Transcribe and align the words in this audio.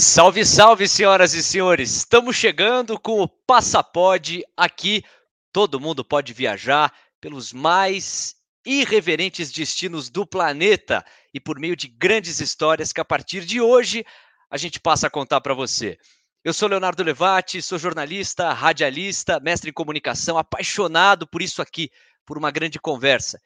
Salve, 0.00 0.46
salve, 0.46 0.88
senhoras 0.88 1.34
e 1.34 1.42
senhores! 1.42 1.94
Estamos 1.94 2.34
chegando 2.34 2.98
com 2.98 3.20
o 3.20 3.28
Passaporte 3.28 4.42
aqui. 4.56 5.04
Todo 5.52 5.78
mundo 5.78 6.02
pode 6.02 6.32
viajar 6.32 6.90
pelos 7.20 7.52
mais 7.52 8.34
irreverentes 8.64 9.52
destinos 9.52 10.08
do 10.08 10.24
planeta 10.24 11.04
e 11.34 11.38
por 11.38 11.60
meio 11.60 11.76
de 11.76 11.86
grandes 11.86 12.40
histórias 12.40 12.94
que 12.94 13.00
a 13.00 13.04
partir 13.04 13.44
de 13.44 13.60
hoje 13.60 14.02
a 14.50 14.56
gente 14.56 14.80
passa 14.80 15.06
a 15.06 15.10
contar 15.10 15.42
para 15.42 15.52
você. 15.52 15.98
Eu 16.42 16.54
sou 16.54 16.66
Leonardo 16.66 17.02
Levati, 17.02 17.60
sou 17.60 17.78
jornalista, 17.78 18.54
radialista, 18.54 19.38
mestre 19.38 19.68
em 19.68 19.74
comunicação, 19.74 20.38
apaixonado 20.38 21.26
por 21.26 21.42
isso 21.42 21.60
aqui, 21.60 21.90
por 22.24 22.38
uma 22.38 22.50
grande 22.50 22.80
conversa. 22.80 23.38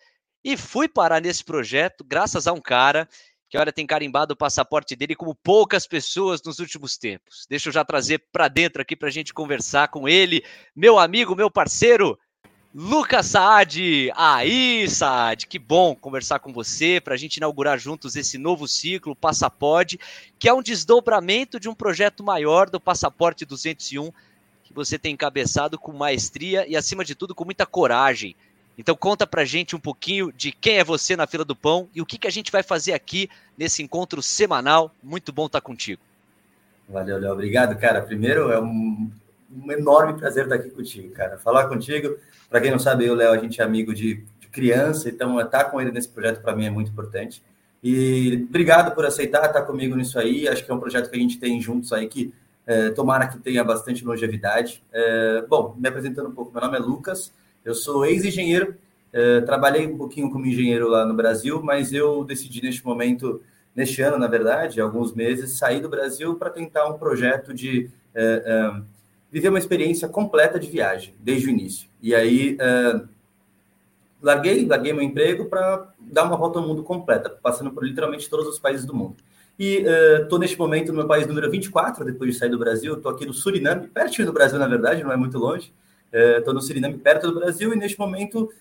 E 0.45 0.57
fui 0.57 0.86
parar 0.86 1.21
nesse 1.21 1.43
projeto 1.43 2.05
graças 2.05 2.46
a 2.46 2.52
um 2.52 2.61
cara 2.61 3.09
que 3.48 3.58
olha 3.58 3.72
tem 3.72 3.86
carimbado 3.86 4.34
o 4.34 4.36
passaporte 4.36 4.96
dele 4.96 5.14
como 5.14 5.34
poucas 5.34 5.86
pessoas 5.86 6.43
nos 6.43 6.58
últimos 6.58 6.96
tempos. 6.96 7.46
Deixa 7.48 7.68
eu 7.68 7.72
já 7.72 7.84
trazer 7.84 8.25
para 8.32 8.48
dentro 8.48 8.82
aqui 8.82 8.96
para 8.96 9.08
a 9.08 9.12
gente 9.12 9.32
conversar 9.32 9.89
com 9.89 10.08
ele, 10.08 10.44
meu 10.75 10.98
amigo, 10.98 11.36
meu 11.36 11.50
parceiro, 11.50 12.18
Lucas 12.75 13.26
Saad. 13.26 14.11
Aí, 14.17 14.89
Saad, 14.89 15.46
que 15.46 15.61
bom 15.61 15.94
conversar 15.94 16.40
com 16.40 16.53
você 16.53 17.00
para 17.00 17.14
a 17.14 17.17
gente 17.17 17.36
inaugurar 17.36 17.79
juntos 17.79 18.17
esse 18.17 18.36
novo 18.36 18.67
ciclo, 18.67 19.14
Passaporte, 19.14 19.98
que 20.39 20.48
é 20.48 20.53
um 20.53 20.62
desdobramento 20.62 21.61
de 21.61 21.68
um 21.68 21.75
projeto 21.75 22.25
maior 22.25 22.68
do 22.68 22.81
Passaporte 22.81 23.45
201 23.45 24.11
que 24.64 24.75
você 24.75 24.98
tem 24.98 25.12
encabeçado 25.12 25.79
com 25.79 25.92
maestria 25.92 26.67
e, 26.67 26.76
acima 26.76 27.04
de 27.04 27.14
tudo, 27.14 27.34
com 27.34 27.45
muita 27.45 27.64
coragem. 27.64 28.34
Então 28.76 28.94
conta 28.96 29.26
pra 29.26 29.44
gente 29.44 29.76
um 29.76 29.80
pouquinho 29.80 30.32
de 30.32 30.50
quem 30.50 30.78
é 30.78 30.84
você 30.84 31.16
na 31.16 31.26
fila 31.26 31.44
do 31.44 31.54
pão 31.54 31.88
e 31.94 32.02
o 32.02 32.06
que, 32.06 32.19
que 32.19 32.27
a 32.27 32.30
gente 32.30 32.50
vai 32.50 32.62
fazer 32.62 32.92
aqui 32.92 33.28
nesse 33.56 33.83
encontro 33.83 34.20
semanal. 34.20 34.92
Muito 35.02 35.33
bom 35.33 35.47
estar 35.47 35.60
contigo. 35.60 36.02
Valeu, 36.88 37.19
Léo. 37.19 37.33
Obrigado, 37.33 37.78
cara. 37.78 38.02
Primeiro, 38.02 38.50
é 38.50 38.60
um, 38.60 39.11
um, 39.50 39.72
enorme 39.72 40.19
prazer 40.19 40.44
estar 40.44 40.56
aqui 40.56 40.70
contigo, 40.70 41.11
cara. 41.14 41.39
Falar 41.39 41.69
contigo, 41.69 42.16
para 42.50 42.61
quem 42.61 42.70
não 42.70 42.78
sabe, 42.78 43.06
eu, 43.06 43.14
Léo, 43.14 43.33
a 43.33 43.39
gente 43.39 43.61
é 43.61 43.64
amigo 43.64 43.94
de, 43.94 44.25
de 44.41 44.48
criança, 44.48 45.09
então 45.09 45.41
estar 45.41 45.64
com 45.64 45.81
ele 45.81 45.92
nesse 45.92 46.09
projeto 46.09 46.42
para 46.42 46.55
mim 46.55 46.66
é 46.66 46.70
muito 46.70 46.91
importante. 46.91 47.42
E 47.83 48.47
obrigado 48.48 48.94
por 48.94 49.05
aceitar 49.05 49.44
estar 49.47 49.62
comigo 49.62 49.94
nisso 49.94 50.19
aí. 50.19 50.48
Acho 50.48 50.64
que 50.64 50.70
é 50.70 50.75
um 50.75 50.81
projeto 50.81 51.11
que 51.11 51.16
a 51.16 51.20
gente 51.20 51.38
tem 51.38 51.61
juntos 51.61 51.92
aí 51.92 52.09
que 52.09 52.33
é, 52.66 52.91
tomara 52.91 53.28
que 53.28 53.38
tenha 53.38 53.62
bastante 53.62 54.05
longevidade. 54.05 54.83
É, 54.92 55.44
bom, 55.48 55.75
me 55.78 55.88
apresentando 55.88 56.28
um 56.28 56.33
pouco, 56.33 56.53
meu 56.53 56.62
nome 56.62 56.77
é 56.77 56.81
Lucas. 56.81 57.33
Eu 57.65 57.75
sou 57.75 58.05
ex-engenheiro, 58.05 58.77
eh, 59.12 59.41
trabalhei 59.43 59.87
um 59.87 59.97
pouquinho 59.97 60.31
como 60.31 60.45
engenheiro 60.45 60.89
lá 60.89 61.07
no 61.07 61.15
Brasil, 61.15 61.62
mas 61.62 61.93
eu 61.93 62.25
decidi 62.25 62.61
neste 62.61 62.84
momento, 62.84 63.41
neste 63.75 64.03
ano, 64.03 64.19
na 64.19 64.27
verdade, 64.27 64.81
alguns 64.81 65.15
meses, 65.15 65.56
sair 65.56 65.81
do 65.81 65.89
Brasil 65.89 66.34
para 66.34 66.51
tentar 66.51 66.87
um 66.89 66.98
projeto 66.98 67.55
de 67.55 67.89
eh, 68.15 68.43
eh, 68.45 68.83
viver 69.31 69.48
uma 69.48 69.59
experiência 69.59 70.09
completa 70.09 70.59
de 70.59 70.69
viagem, 70.69 71.15
desde 71.21 71.47
o 71.47 71.51
início. 71.51 71.89
E 72.03 72.15
aí, 72.15 72.59
larguei, 74.21 74.67
larguei 74.67 74.93
meu 74.93 75.03
emprego 75.03 75.47
para 75.47 75.89
dar 75.99 76.25
uma 76.25 76.37
volta 76.37 76.59
ao 76.59 76.67
mundo 76.67 76.83
completa, 76.83 77.31
passando 77.31 77.71
por 77.71 77.84
literalmente 77.84 78.28
todos 78.28 78.47
os 78.47 78.59
países 78.59 78.84
do 78.84 78.95
mundo. 78.95 79.17
E 79.59 79.84
estou 80.23 80.39
uh, 80.39 80.41
neste 80.41 80.59
momento 80.59 80.89
no 80.89 80.99
meu 80.99 81.06
país 81.06 81.27
número 81.27 81.51
24, 81.51 82.05
depois 82.05 82.33
de 82.33 82.39
sair 82.39 82.51
do 82.51 82.59
Brasil. 82.59 82.95
Estou 82.95 83.12
aqui 83.12 83.25
no 83.25 83.33
Suriname, 83.33 83.87
pertinho 83.87 84.27
do 84.27 84.33
Brasil, 84.33 84.59
na 84.59 84.67
verdade, 84.67 85.05
não 85.05 85.12
é 85.12 85.17
muito 85.17 85.39
longe. 85.39 85.73
Estou 86.39 86.53
uh, 86.53 86.55
no 86.55 86.62
Suriname, 86.62 86.97
perto 86.97 87.27
do 87.31 87.41
Brasil, 87.41 87.73
e 87.73 87.77
neste 87.77 87.98
momento 87.98 88.53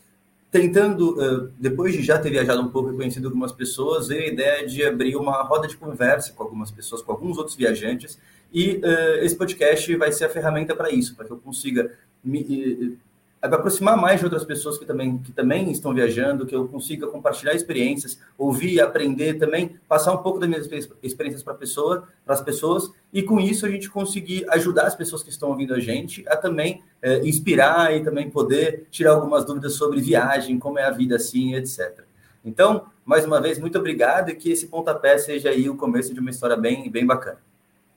tentando, 0.50 1.18
uh, 1.18 1.52
depois 1.60 1.94
de 1.94 2.02
já 2.04 2.20
ter 2.20 2.30
viajado 2.30 2.62
um 2.62 2.70
pouco 2.70 2.92
e 2.92 2.96
conhecido 2.96 3.28
algumas 3.28 3.52
pessoas, 3.52 4.08
veio 4.08 4.24
a 4.24 4.28
ideia 4.28 4.68
de 4.68 4.84
abrir 4.84 5.16
uma 5.16 5.42
roda 5.44 5.68
de 5.68 5.76
conversa 5.76 6.32
com 6.34 6.44
algumas 6.44 6.70
pessoas, 6.70 7.02
com 7.02 7.12
alguns 7.12 7.38
outros 7.38 7.56
viajantes. 7.56 8.20
E 8.54 8.78
uh, 8.78 9.24
esse 9.24 9.36
podcast 9.36 9.96
vai 9.96 10.12
ser 10.12 10.26
a 10.26 10.30
ferramenta 10.30 10.76
para 10.76 10.92
isso, 10.92 11.16
para 11.16 11.26
que 11.26 11.32
eu 11.32 11.38
consiga 11.38 11.92
me 12.24 12.98
aproximar 13.44 13.98
mais 13.98 14.20
de 14.20 14.26
outras 14.26 14.46
pessoas 14.46 14.78
que 14.78 14.86
também, 14.86 15.18
que 15.18 15.32
também 15.32 15.70
estão 15.70 15.94
viajando, 15.94 16.46
que 16.46 16.56
eu 16.56 16.68
consiga 16.68 17.08
compartilhar 17.08 17.54
experiências, 17.54 18.18
ouvir, 18.38 18.80
aprender 18.80 19.34
também, 19.36 19.78
passar 19.88 20.14
um 20.14 20.18
pouco 20.18 20.40
das 20.40 20.48
minhas 20.48 20.70
experiências 21.02 21.44
para 21.44 21.54
pessoa, 21.54 22.08
as 22.26 22.42
pessoas, 22.42 22.92
e 23.12 23.22
com 23.22 23.40
isso 23.40 23.66
a 23.66 23.70
gente 23.70 23.90
conseguir 23.90 24.46
ajudar 24.50 24.84
as 24.84 24.96
pessoas 24.96 25.22
que 25.22 25.30
estão 25.30 25.50
ouvindo 25.50 25.74
a 25.74 25.80
gente 25.80 26.24
a 26.28 26.38
também 26.38 26.82
é, 27.02 27.20
inspirar 27.28 27.94
e 27.96 28.02
também 28.02 28.30
poder 28.30 28.88
tirar 28.90 29.12
algumas 29.12 29.44
dúvidas 29.44 29.74
sobre 29.74 30.00
viagem, 30.00 30.58
como 30.58 30.80
é 30.80 30.84
a 30.84 30.92
vida 30.92 31.18
assim, 31.18 31.54
etc. 31.56 32.06
Então, 32.46 32.86
mais 33.06 33.26
uma 33.26 33.42
vez, 33.42 33.60
muito 33.60 33.78
obrigado 33.78 34.30
e 34.30 34.36
que 34.36 34.52
esse 34.52 34.68
pontapé 34.68 35.18
seja 35.18 35.50
aí 35.50 35.70
o 35.70 35.76
começo 35.76 36.14
de 36.14 36.20
uma 36.20 36.30
história 36.30 36.56
bem, 36.56 36.90
bem 36.90 37.06
bacana. 37.06 37.40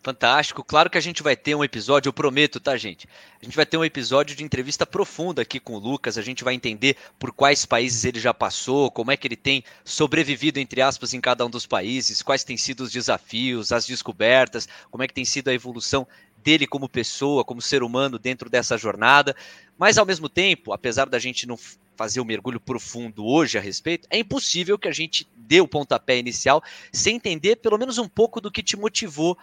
Fantástico. 0.07 0.63
Claro 0.63 0.89
que 0.89 0.97
a 0.97 1.01
gente 1.01 1.21
vai 1.21 1.35
ter 1.35 1.57
um 1.57 1.65
episódio, 1.65 2.09
eu 2.09 2.13
prometo, 2.13 2.61
tá, 2.61 2.77
gente? 2.77 3.09
A 3.43 3.45
gente 3.45 3.57
vai 3.57 3.67
ter 3.67 3.77
um 3.77 3.85
episódio 3.85 4.37
de 4.37 4.45
entrevista 4.45 4.87
profunda 4.87 5.43
aqui 5.43 5.59
com 5.59 5.75
o 5.75 5.81
Lucas. 5.81 6.17
A 6.17 6.23
gente 6.23 6.45
vai 6.45 6.55
entender 6.55 6.97
por 7.19 7.33
quais 7.33 7.67
países 7.67 8.05
ele 8.05 8.21
já 8.21 8.33
passou, 8.33 8.89
como 8.89 9.11
é 9.11 9.17
que 9.17 9.27
ele 9.27 9.35
tem 9.35 9.65
sobrevivido, 9.85 10.61
entre 10.61 10.81
aspas, 10.81 11.13
em 11.13 11.21
cada 11.21 11.45
um 11.45 11.51
dos 11.51 11.67
países, 11.67 12.23
quais 12.23 12.45
têm 12.45 12.57
sido 12.57 12.85
os 12.85 12.93
desafios, 12.93 13.73
as 13.73 13.85
descobertas, 13.85 14.69
como 14.93 15.03
é 15.03 15.09
que 15.09 15.13
tem 15.13 15.25
sido 15.25 15.49
a 15.49 15.53
evolução 15.53 16.07
dele 16.37 16.69
como 16.69 16.89
pessoa, 16.89 17.45
como 17.45 17.61
ser 17.61 17.83
humano 17.83 18.17
dentro 18.17 18.49
dessa 18.49 18.79
jornada. 18.79 19.35
Mas, 19.77 19.99
ao 19.99 20.07
mesmo 20.07 20.29
tempo, 20.29 20.73
apesar 20.73 21.09
da 21.09 21.19
gente 21.19 21.49
não 21.49 21.59
fazer 21.97 22.21
um 22.21 22.25
mergulho 22.25 22.61
profundo 22.61 23.27
hoje 23.27 23.59
a 23.59 23.61
respeito, 23.61 24.07
é 24.09 24.19
impossível 24.19 24.79
que 24.79 24.87
a 24.87 24.93
gente 24.93 25.27
dê 25.35 25.61
o 25.61 25.67
pontapé 25.67 26.17
inicial 26.17 26.63
sem 26.93 27.17
entender 27.17 27.57
pelo 27.57 27.77
menos 27.77 27.99
um 27.99 28.07
pouco 28.07 28.41
do 28.41 28.53
que 28.53 28.63
te 28.63 28.77
motivou 28.77 29.37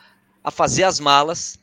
a 0.44 0.52
fazer 0.52 0.84
as 0.84 1.00
malas, 1.00 1.60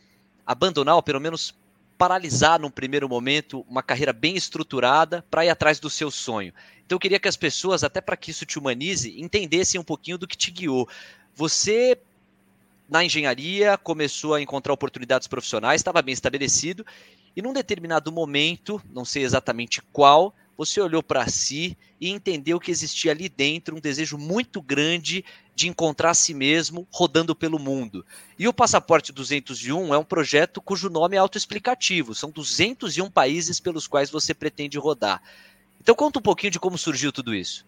abandonar 0.46 0.96
ou 0.96 1.02
pelo 1.02 1.20
menos 1.20 1.54
paralisar 1.98 2.58
num 2.58 2.70
primeiro 2.70 3.08
momento 3.08 3.64
uma 3.68 3.82
carreira 3.82 4.12
bem 4.12 4.34
estruturada 4.34 5.24
para 5.30 5.44
ir 5.44 5.50
atrás 5.50 5.78
do 5.78 5.91
seu 5.91 6.10
sonho. 6.10 6.52
Então 6.86 6.96
eu 6.96 7.00
queria 7.00 7.20
que 7.20 7.28
as 7.28 7.36
pessoas, 7.36 7.84
até 7.84 8.00
para 8.00 8.16
que 8.16 8.30
isso 8.30 8.46
te 8.46 8.58
humanize, 8.58 9.20
entendessem 9.20 9.78
um 9.80 9.84
pouquinho 9.84 10.16
do 10.16 10.26
que 10.26 10.36
te 10.36 10.50
guiou. 10.50 10.88
Você 11.34 11.98
na 12.88 13.04
engenharia 13.04 13.76
começou 13.76 14.34
a 14.34 14.41
encontrar 14.41 14.72
oportunidades 14.72 15.28
profissionais, 15.28 15.80
estava 15.80 16.02
bem 16.02 16.12
estabelecido 16.12 16.84
e 17.36 17.42
num 17.42 17.52
determinado 17.52 18.10
momento, 18.10 18.82
não 18.92 19.04
sei 19.04 19.22
exatamente 19.22 19.80
qual, 19.92 20.34
você 20.60 20.78
olhou 20.78 21.03
para 21.03 21.26
si 21.26 21.75
e 21.98 22.10
entendeu 22.10 22.60
que 22.60 22.71
existia 22.71 23.12
ali 23.12 23.31
dentro 23.31 23.75
um 23.75 23.81
desejo 23.81 24.19
muito 24.19 24.60
grande 24.60 25.25
de 25.54 25.69
encontrar 25.69 26.12
si 26.12 26.34
mesmo 26.34 26.87
rodando 26.93 27.34
pelo 27.34 27.59
mundo. 27.59 28.04
E 28.38 28.47
o 28.47 28.53
Passaporte 28.53 29.10
201 29.10 29.94
é 29.94 29.97
um 29.97 30.04
projeto 30.04 30.60
cujo 30.60 30.91
nome 30.91 31.16
é 31.16 31.19
autoexplicativo. 31.19 32.15
São 32.15 32.31
201 32.31 33.10
países 33.10 33.59
pelos 33.59 33.87
quais 33.87 34.10
você 34.10 34.34
pretende 34.34 34.78
rodar. 34.78 35.22
Então 35.81 35.94
conta 35.94 36.19
um 36.19 36.22
pouquinho 36.22 36.50
de 36.50 36.60
como 36.60 36.77
surgiu 36.77 37.10
tudo 37.10 37.34
isso. 37.34 37.65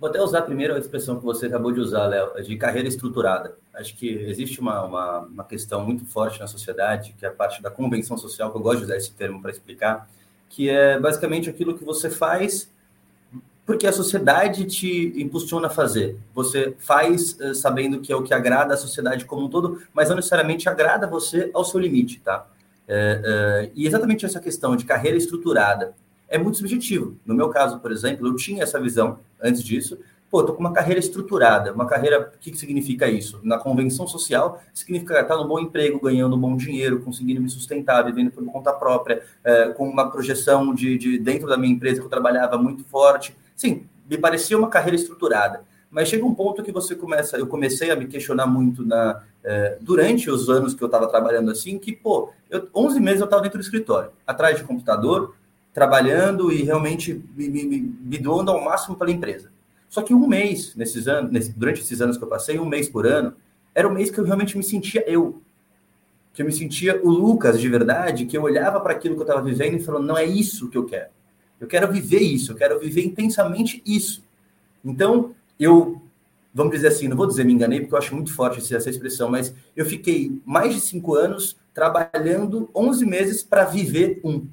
Vou 0.00 0.10
até 0.10 0.20
usar 0.20 0.42
primeiro 0.42 0.74
a 0.74 0.78
expressão 0.80 1.20
que 1.20 1.24
você 1.24 1.46
acabou 1.46 1.70
de 1.70 1.78
usar, 1.78 2.08
Léo, 2.08 2.32
de 2.42 2.56
carreira 2.56 2.88
estruturada. 2.88 3.56
Acho 3.72 3.94
que 3.94 4.08
existe 4.08 4.58
uma, 4.58 4.82
uma, 4.82 5.18
uma, 5.20 5.44
questão 5.44 5.84
muito 5.84 6.04
forte 6.04 6.40
na 6.40 6.48
sociedade, 6.48 7.14
que 7.16 7.24
é 7.24 7.28
a 7.28 7.32
parte 7.32 7.62
da 7.62 7.70
convenção 7.70 8.18
social, 8.18 8.50
que 8.50 8.56
eu 8.56 8.60
gosto 8.60 8.78
de 8.78 8.84
usar 8.86 8.96
esse 8.96 9.12
termo 9.12 9.40
para 9.40 9.52
explicar, 9.52 10.08
que 10.54 10.70
é 10.70 11.00
basicamente 11.00 11.50
aquilo 11.50 11.76
que 11.76 11.84
você 11.84 12.08
faz 12.08 12.72
porque 13.66 13.86
a 13.86 13.92
sociedade 13.92 14.66
te 14.66 15.12
impulsiona 15.16 15.66
a 15.66 15.70
fazer. 15.70 16.16
Você 16.34 16.76
faz 16.78 17.36
uh, 17.40 17.54
sabendo 17.54 18.00
que 18.00 18.12
é 18.12 18.16
o 18.16 18.22
que 18.22 18.32
agrada 18.32 18.74
a 18.74 18.76
sociedade 18.76 19.24
como 19.24 19.46
um 19.46 19.48
todo, 19.48 19.82
mas 19.92 20.08
não 20.08 20.16
necessariamente 20.16 20.68
agrada 20.68 21.06
você 21.06 21.50
ao 21.52 21.64
seu 21.64 21.80
limite, 21.80 22.20
tá? 22.20 22.46
É, 22.86 23.22
é, 23.24 23.70
e 23.74 23.86
exatamente 23.86 24.26
essa 24.26 24.38
questão 24.38 24.76
de 24.76 24.84
carreira 24.84 25.16
estruturada 25.16 25.94
é 26.28 26.36
muito 26.36 26.58
subjetivo. 26.58 27.16
No 27.24 27.34
meu 27.34 27.48
caso, 27.48 27.80
por 27.80 27.90
exemplo, 27.90 28.28
eu 28.28 28.36
tinha 28.36 28.62
essa 28.62 28.78
visão 28.78 29.18
antes 29.42 29.62
disso, 29.64 29.98
pô, 30.34 30.42
tô 30.42 30.52
com 30.52 30.58
uma 30.58 30.72
carreira 30.72 30.98
estruturada, 30.98 31.72
uma 31.72 31.86
carreira, 31.86 32.32
o 32.34 32.38
que, 32.40 32.50
que 32.50 32.56
significa 32.56 33.06
isso? 33.06 33.38
Na 33.44 33.56
convenção 33.56 34.04
social, 34.04 34.60
significa 34.74 35.20
estar 35.20 35.36
no 35.36 35.46
bom 35.46 35.60
emprego, 35.60 36.00
ganhando 36.00 36.34
um 36.34 36.40
bom 36.40 36.56
dinheiro, 36.56 36.98
conseguindo 37.02 37.40
me 37.40 37.48
sustentar, 37.48 38.02
vivendo 38.02 38.32
por 38.32 38.44
conta 38.46 38.72
própria, 38.72 39.22
é, 39.44 39.68
com 39.68 39.88
uma 39.88 40.10
projeção 40.10 40.74
de, 40.74 40.98
de 40.98 41.20
dentro 41.20 41.46
da 41.46 41.56
minha 41.56 41.72
empresa 41.72 42.00
que 42.00 42.06
eu 42.06 42.10
trabalhava 42.10 42.58
muito 42.58 42.82
forte. 42.82 43.36
Sim, 43.54 43.86
me 44.10 44.18
parecia 44.18 44.58
uma 44.58 44.66
carreira 44.66 44.96
estruturada. 44.96 45.62
Mas 45.88 46.08
chega 46.08 46.26
um 46.26 46.34
ponto 46.34 46.64
que 46.64 46.72
você 46.72 46.96
começa, 46.96 47.36
eu 47.36 47.46
comecei 47.46 47.92
a 47.92 47.94
me 47.94 48.08
questionar 48.08 48.48
muito 48.48 48.84
na, 48.84 49.22
é, 49.44 49.78
durante 49.80 50.28
os 50.28 50.50
anos 50.50 50.74
que 50.74 50.82
eu 50.82 50.86
estava 50.86 51.06
trabalhando 51.06 51.52
assim, 51.52 51.78
que, 51.78 51.92
pô, 51.92 52.30
eu, 52.50 52.68
11 52.74 52.98
meses 52.98 53.20
eu 53.20 53.26
estava 53.26 53.40
dentro 53.40 53.58
do 53.58 53.62
escritório, 53.62 54.10
atrás 54.26 54.56
de 54.56 54.64
computador, 54.64 55.36
trabalhando 55.72 56.50
e 56.50 56.64
realmente 56.64 57.24
me, 57.36 57.48
me, 57.48 57.96
me 58.00 58.18
doando 58.18 58.50
ao 58.50 58.60
máximo 58.60 58.96
para 58.96 59.06
a 59.06 59.12
empresa. 59.12 59.53
Só 59.94 60.02
que 60.02 60.12
um 60.12 60.26
mês, 60.26 60.74
nesses 60.74 61.06
anos, 61.06 61.30
nesse, 61.30 61.52
durante 61.52 61.80
esses 61.80 62.00
anos 62.00 62.16
que 62.16 62.24
eu 62.24 62.26
passei, 62.26 62.58
um 62.58 62.66
mês 62.66 62.88
por 62.88 63.06
ano, 63.06 63.32
era 63.72 63.86
o 63.86 63.94
mês 63.94 64.10
que 64.10 64.18
eu 64.18 64.24
realmente 64.24 64.58
me 64.58 64.64
sentia 64.64 65.08
eu. 65.08 65.40
Que 66.32 66.42
eu 66.42 66.46
me 66.46 66.52
sentia 66.52 67.00
o 67.00 67.08
Lucas 67.08 67.60
de 67.60 67.68
verdade, 67.68 68.26
que 68.26 68.36
eu 68.36 68.42
olhava 68.42 68.80
para 68.80 68.92
aquilo 68.92 69.14
que 69.14 69.20
eu 69.20 69.24
estava 69.24 69.40
vivendo 69.40 69.76
e 69.76 69.78
falando, 69.78 70.04
não 70.04 70.18
é 70.18 70.24
isso 70.24 70.68
que 70.68 70.76
eu 70.76 70.84
quero. 70.84 71.10
Eu 71.60 71.68
quero 71.68 71.92
viver 71.92 72.18
isso, 72.18 72.50
eu 72.50 72.56
quero 72.56 72.76
viver 72.80 73.04
intensamente 73.04 73.80
isso. 73.86 74.24
Então, 74.84 75.32
eu 75.60 76.02
vamos 76.52 76.74
dizer 76.74 76.88
assim, 76.88 77.06
não 77.06 77.16
vou 77.16 77.28
dizer 77.28 77.44
me 77.44 77.52
enganei, 77.52 77.78
porque 77.78 77.94
eu 77.94 77.98
acho 77.98 78.16
muito 78.16 78.34
forte 78.34 78.74
essa 78.74 78.90
expressão, 78.90 79.30
mas 79.30 79.54
eu 79.76 79.86
fiquei 79.86 80.42
mais 80.44 80.74
de 80.74 80.80
cinco 80.80 81.14
anos 81.14 81.56
trabalhando 81.72 82.68
11 82.74 83.06
meses 83.06 83.44
para 83.44 83.64
viver 83.64 84.20
um. 84.24 84.44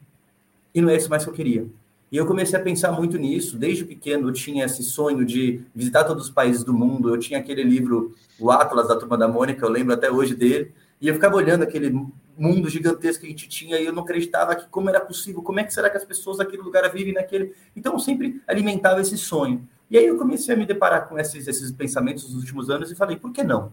E 0.71 0.81
não 0.83 0.89
é 0.89 0.97
isso 0.97 1.09
mais 1.09 1.23
que 1.23 1.31
eu 1.31 1.33
queria. 1.33 1.65
E 2.11 2.17
eu 2.17 2.25
comecei 2.25 2.59
a 2.59 2.61
pensar 2.61 2.91
muito 2.91 3.17
nisso. 3.17 3.57
Desde 3.57 3.85
pequeno 3.85 4.27
eu 4.27 4.33
tinha 4.33 4.65
esse 4.65 4.83
sonho 4.83 5.23
de 5.23 5.61
visitar 5.73 6.03
todos 6.03 6.25
os 6.25 6.29
países 6.29 6.63
do 6.63 6.73
mundo. 6.73 7.09
Eu 7.09 7.17
tinha 7.17 7.39
aquele 7.39 7.63
livro, 7.63 8.13
o 8.37 8.51
Atlas 8.51 8.89
da 8.89 8.97
Turma 8.97 9.17
da 9.17 9.27
Mônica, 9.27 9.65
eu 9.65 9.69
lembro 9.69 9.93
até 9.93 10.11
hoje 10.11 10.35
dele. 10.35 10.73
E 10.99 11.07
eu 11.07 11.13
ficava 11.13 11.35
olhando 11.35 11.63
aquele 11.63 11.89
mundo 12.37 12.69
gigantesco 12.69 13.21
que 13.21 13.27
a 13.27 13.29
gente 13.29 13.47
tinha 13.47 13.77
e 13.79 13.85
eu 13.85 13.93
não 13.93 14.03
acreditava 14.03 14.55
que 14.55 14.67
como 14.67 14.89
era 14.89 14.99
possível, 14.99 15.41
como 15.41 15.59
é 15.59 15.63
que 15.63 15.73
será 15.73 15.89
que 15.89 15.97
as 15.97 16.03
pessoas 16.03 16.37
daquele 16.37 16.61
lugar 16.61 16.87
vivem 16.91 17.13
naquele. 17.13 17.55
Então 17.75 17.93
eu 17.93 17.99
sempre 17.99 18.41
alimentava 18.45 18.99
esse 18.99 19.17
sonho. 19.17 19.67
E 19.89 19.97
aí 19.97 20.05
eu 20.05 20.17
comecei 20.17 20.53
a 20.53 20.57
me 20.57 20.65
deparar 20.65 21.07
com 21.07 21.17
esses, 21.17 21.47
esses 21.47 21.71
pensamentos 21.71 22.25
nos 22.25 22.35
últimos 22.35 22.69
anos 22.69 22.91
e 22.91 22.95
falei, 22.95 23.15
por 23.15 23.31
que 23.31 23.43
não? 23.43 23.67
O 23.67 23.71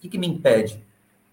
que, 0.00 0.08
que 0.08 0.18
me 0.18 0.26
impede? 0.26 0.82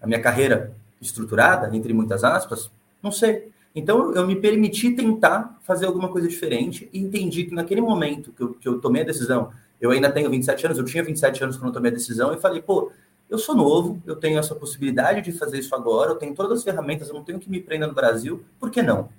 A 0.01 0.07
minha 0.07 0.21
carreira 0.21 0.73
estruturada, 1.01 1.75
entre 1.75 1.93
muitas 1.93 2.23
aspas? 2.23 2.71
Não 3.01 3.11
sei. 3.11 3.51
Então, 3.75 4.13
eu 4.13 4.25
me 4.25 4.36
permiti 4.36 4.92
tentar 4.92 5.60
fazer 5.62 5.86
alguma 5.86 6.10
coisa 6.10 6.27
diferente 6.27 6.89
e 6.92 7.00
entendi 7.00 7.45
que 7.45 7.54
naquele 7.54 7.81
momento 7.81 8.31
que 8.31 8.42
eu, 8.42 8.54
que 8.56 8.68
eu 8.68 8.80
tomei 8.80 9.04
a 9.04 9.06
decisão, 9.06 9.51
eu 9.80 9.92
ainda 9.92 10.12
tenho 10.12 10.30
27 10.30 10.66
anos, 10.66 10.77
eu 10.77 10.86
tinha 10.86 11.04
27 11.04 11.44
anos 11.44 11.57
quando 11.57 11.68
eu 11.68 11.74
tomei 11.74 11.92
a 11.92 11.94
decisão, 11.94 12.33
e 12.33 12.38
falei, 12.38 12.62
pô, 12.62 12.92
eu 13.30 13.38
sou 13.38 13.56
novo, 13.56 14.01
eu 14.06 14.16
tenho 14.16 14.39
essa 14.39 14.56
possibilidade 14.56 15.21
de 15.21 15.31
fazer 15.31 15.60
isso 15.60 15.74
agora, 15.75 16.12
eu 16.12 16.16
tenho 16.16 16.33
todas 16.33 16.60
as 16.60 16.63
ferramentas, 16.63 17.10
eu 17.10 17.13
não 17.13 17.24
tenho 17.24 17.39
que 17.39 17.50
me 17.50 17.62
prender 17.62 17.88
no 17.88 17.94
Brasil, 17.94 18.44
por 18.60 18.71
que 18.71 18.81
não? 18.81 19.10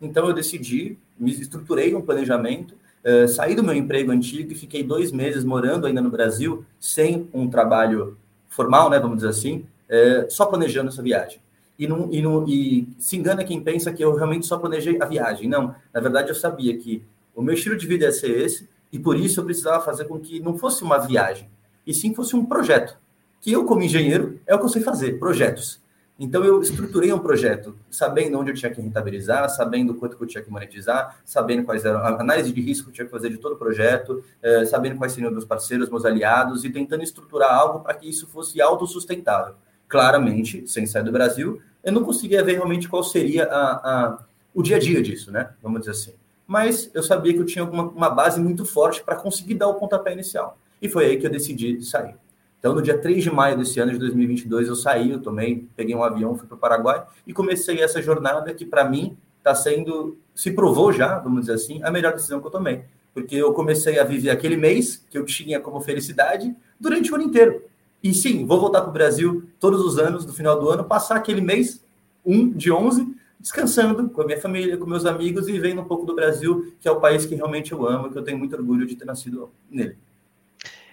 Então, 0.00 0.26
eu 0.26 0.32
decidi, 0.32 0.96
me 1.18 1.30
estruturei 1.30 1.94
um 1.94 2.00
planejamento, 2.00 2.74
uh, 3.04 3.28
saí 3.28 3.54
do 3.54 3.62
meu 3.62 3.74
emprego 3.74 4.10
antigo 4.10 4.52
e 4.52 4.54
fiquei 4.54 4.82
dois 4.82 5.12
meses 5.12 5.44
morando 5.44 5.86
ainda 5.86 6.00
no 6.00 6.10
Brasil, 6.10 6.64
sem 6.80 7.28
um 7.32 7.48
trabalho 7.48 8.16
formal, 8.48 8.88
né, 8.88 8.98
vamos 8.98 9.18
dizer 9.18 9.28
assim, 9.28 9.66
uh, 9.90 10.30
só 10.30 10.46
planejando 10.46 10.88
essa 10.88 11.02
viagem 11.02 11.40
e, 11.78 11.86
não, 11.86 12.08
e, 12.12 12.20
não, 12.20 12.48
e 12.48 12.88
se 12.98 13.16
engana 13.16 13.44
quem 13.44 13.60
pensa 13.62 13.92
que 13.92 14.02
eu 14.02 14.14
realmente 14.14 14.46
só 14.46 14.58
planejei 14.58 15.00
a 15.00 15.04
viagem. 15.04 15.48
Não, 15.48 15.74
na 15.94 16.00
verdade 16.00 16.28
eu 16.28 16.34
sabia 16.34 16.76
que 16.76 17.04
o 17.34 17.40
meu 17.40 17.54
estilo 17.54 17.76
de 17.76 17.86
vida 17.86 18.06
ia 18.06 18.12
ser 18.12 18.30
esse 18.30 18.68
e 18.92 18.98
por 18.98 19.16
isso 19.16 19.38
eu 19.38 19.44
precisava 19.44 19.84
fazer 19.84 20.06
com 20.06 20.18
que 20.18 20.40
não 20.40 20.58
fosse 20.58 20.82
uma 20.82 20.98
viagem, 20.98 21.48
e 21.86 21.94
sim 21.94 22.14
fosse 22.14 22.34
um 22.34 22.44
projeto. 22.44 22.98
Que 23.40 23.52
eu, 23.52 23.64
como 23.64 23.82
engenheiro, 23.82 24.40
é 24.46 24.54
o 24.54 24.58
que 24.58 24.64
eu 24.64 24.68
sei 24.68 24.82
fazer, 24.82 25.18
projetos. 25.18 25.80
Então 26.18 26.44
eu 26.44 26.60
estruturei 26.60 27.12
um 27.12 27.18
projeto, 27.20 27.76
sabendo 27.88 28.36
onde 28.40 28.50
eu 28.50 28.54
tinha 28.54 28.72
que 28.72 28.80
rentabilizar, 28.80 29.48
sabendo 29.48 29.94
quanto 29.94 30.16
que 30.16 30.24
eu 30.24 30.26
tinha 30.26 30.42
que 30.42 30.50
monetizar, 30.50 31.20
sabendo 31.24 31.62
quais 31.62 31.84
eram 31.84 32.00
a 32.00 32.20
análise 32.20 32.52
de 32.52 32.60
risco 32.60 32.86
que 32.86 32.90
eu 32.90 32.94
tinha 32.94 33.04
que 33.04 33.10
fazer 33.12 33.30
de 33.30 33.36
todo 33.36 33.52
o 33.52 33.56
projeto, 33.56 34.24
eh, 34.42 34.64
sabendo 34.64 34.96
quais 34.96 35.12
seriam 35.12 35.30
meus 35.30 35.44
parceiros, 35.44 35.88
meus 35.88 36.04
aliados 36.04 36.64
e 36.64 36.70
tentando 36.70 37.04
estruturar 37.04 37.54
algo 37.54 37.80
para 37.80 37.94
que 37.94 38.08
isso 38.08 38.26
fosse 38.26 38.60
autossustentável 38.60 39.54
claramente, 39.88 40.66
sem 40.66 40.86
sair 40.86 41.02
do 41.02 41.12
Brasil, 41.12 41.60
eu 41.82 41.92
não 41.92 42.04
conseguia 42.04 42.44
ver 42.44 42.52
realmente 42.52 42.88
qual 42.88 43.02
seria 43.02 43.44
a, 43.44 43.72
a, 43.72 44.18
o 44.54 44.62
dia 44.62 44.76
a 44.76 44.78
dia 44.78 45.02
disso, 45.02 45.32
né? 45.32 45.50
Vamos 45.62 45.80
dizer 45.80 45.92
assim. 45.92 46.12
Mas 46.46 46.90
eu 46.94 47.02
sabia 47.02 47.32
que 47.32 47.40
eu 47.40 47.46
tinha 47.46 47.64
uma, 47.64 47.84
uma 47.84 48.10
base 48.10 48.40
muito 48.40 48.64
forte 48.64 49.02
para 49.02 49.16
conseguir 49.16 49.54
dar 49.54 49.68
o 49.68 49.74
pontapé 49.74 50.12
inicial. 50.12 50.58
E 50.80 50.88
foi 50.88 51.06
aí 51.06 51.16
que 51.18 51.26
eu 51.26 51.30
decidi 51.30 51.82
sair. 51.82 52.14
Então, 52.58 52.74
no 52.74 52.82
dia 52.82 52.98
3 52.98 53.22
de 53.22 53.30
maio 53.30 53.56
desse 53.56 53.78
ano 53.78 53.92
de 53.92 53.98
2022, 53.98 54.68
eu 54.68 54.74
saí, 54.74 55.12
eu 55.12 55.20
tomei, 55.20 55.68
peguei 55.76 55.94
um 55.94 56.02
avião, 56.02 56.36
fui 56.36 56.46
para 56.46 56.56
o 56.56 56.58
Paraguai 56.58 57.04
e 57.26 57.32
comecei 57.32 57.80
essa 57.80 58.02
jornada 58.02 58.52
que, 58.52 58.66
para 58.66 58.84
mim, 58.84 59.16
está 59.38 59.54
sendo, 59.54 60.18
se 60.34 60.50
provou 60.50 60.92
já, 60.92 61.18
vamos 61.18 61.42
dizer 61.42 61.54
assim, 61.54 61.80
a 61.82 61.90
melhor 61.90 62.12
decisão 62.12 62.40
que 62.40 62.46
eu 62.46 62.50
tomei. 62.50 62.82
Porque 63.14 63.36
eu 63.36 63.52
comecei 63.52 63.98
a 63.98 64.04
viver 64.04 64.30
aquele 64.30 64.56
mês 64.56 65.04
que 65.08 65.16
eu 65.16 65.24
tinha 65.24 65.60
como 65.60 65.80
felicidade 65.80 66.54
durante 66.78 67.12
o 67.12 67.14
ano 67.14 67.24
inteiro. 67.24 67.62
E 68.02 68.14
sim, 68.14 68.46
vou 68.46 68.60
voltar 68.60 68.82
para 68.82 68.90
o 68.90 68.92
Brasil 68.92 69.48
todos 69.58 69.80
os 69.80 69.98
anos, 69.98 70.24
no 70.24 70.32
final 70.32 70.58
do 70.58 70.70
ano, 70.70 70.84
passar 70.84 71.16
aquele 71.16 71.40
mês, 71.40 71.82
um 72.24 72.48
de 72.50 72.70
11, 72.70 73.14
descansando 73.40 74.08
com 74.08 74.22
a 74.22 74.26
minha 74.26 74.40
família, 74.40 74.76
com 74.76 74.86
meus 74.86 75.04
amigos 75.04 75.48
e 75.48 75.58
vendo 75.58 75.80
um 75.80 75.84
pouco 75.84 76.06
do 76.06 76.14
Brasil, 76.14 76.72
que 76.80 76.88
é 76.88 76.90
o 76.90 77.00
país 77.00 77.26
que 77.26 77.34
realmente 77.34 77.72
eu 77.72 77.86
amo, 77.86 78.10
que 78.10 78.18
eu 78.18 78.22
tenho 78.22 78.38
muito 78.38 78.54
orgulho 78.54 78.86
de 78.86 78.94
ter 78.94 79.04
nascido 79.04 79.50
nele. 79.70 79.96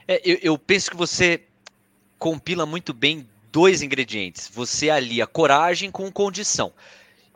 É, 0.07 0.21
eu, 0.23 0.37
eu 0.41 0.57
penso 0.57 0.91
que 0.91 0.97
você 0.97 1.41
compila 2.17 2.65
muito 2.65 2.93
bem 2.93 3.27
dois 3.51 3.81
ingredientes. 3.81 4.49
Você 4.53 4.89
alia 4.89 5.25
coragem 5.25 5.91
com 5.91 6.11
condição. 6.11 6.71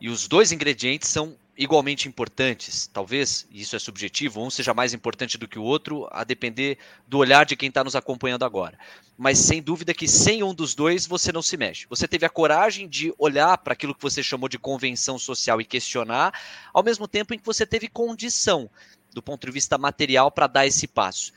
E 0.00 0.08
os 0.08 0.26
dois 0.26 0.52
ingredientes 0.52 1.08
são 1.08 1.34
igualmente 1.60 2.08
importantes, 2.08 2.88
talvez, 2.90 3.46
isso 3.52 3.76
é 3.76 3.78
subjetivo, 3.78 4.42
um 4.42 4.48
seja 4.48 4.72
mais 4.72 4.94
importante 4.94 5.36
do 5.36 5.46
que 5.46 5.58
o 5.58 5.62
outro, 5.62 6.08
a 6.10 6.24
depender 6.24 6.78
do 7.06 7.18
olhar 7.18 7.44
de 7.44 7.54
quem 7.54 7.68
está 7.68 7.84
nos 7.84 7.94
acompanhando 7.94 8.46
agora. 8.46 8.78
Mas 9.18 9.38
sem 9.38 9.60
dúvida 9.60 9.92
que 9.92 10.08
sem 10.08 10.42
um 10.42 10.54
dos 10.54 10.74
dois 10.74 11.06
você 11.06 11.30
não 11.30 11.42
se 11.42 11.58
mexe. 11.58 11.86
Você 11.90 12.08
teve 12.08 12.24
a 12.24 12.30
coragem 12.30 12.88
de 12.88 13.12
olhar 13.18 13.58
para 13.58 13.74
aquilo 13.74 13.94
que 13.94 14.00
você 14.00 14.22
chamou 14.22 14.48
de 14.48 14.58
convenção 14.58 15.18
social 15.18 15.60
e 15.60 15.64
questionar, 15.66 16.32
ao 16.72 16.82
mesmo 16.82 17.06
tempo 17.06 17.34
em 17.34 17.38
que 17.38 17.44
você 17.44 17.66
teve 17.66 17.88
condição, 17.88 18.70
do 19.12 19.20
ponto 19.20 19.46
de 19.46 19.52
vista 19.52 19.76
material, 19.76 20.30
para 20.30 20.46
dar 20.46 20.66
esse 20.66 20.86
passo 20.86 21.30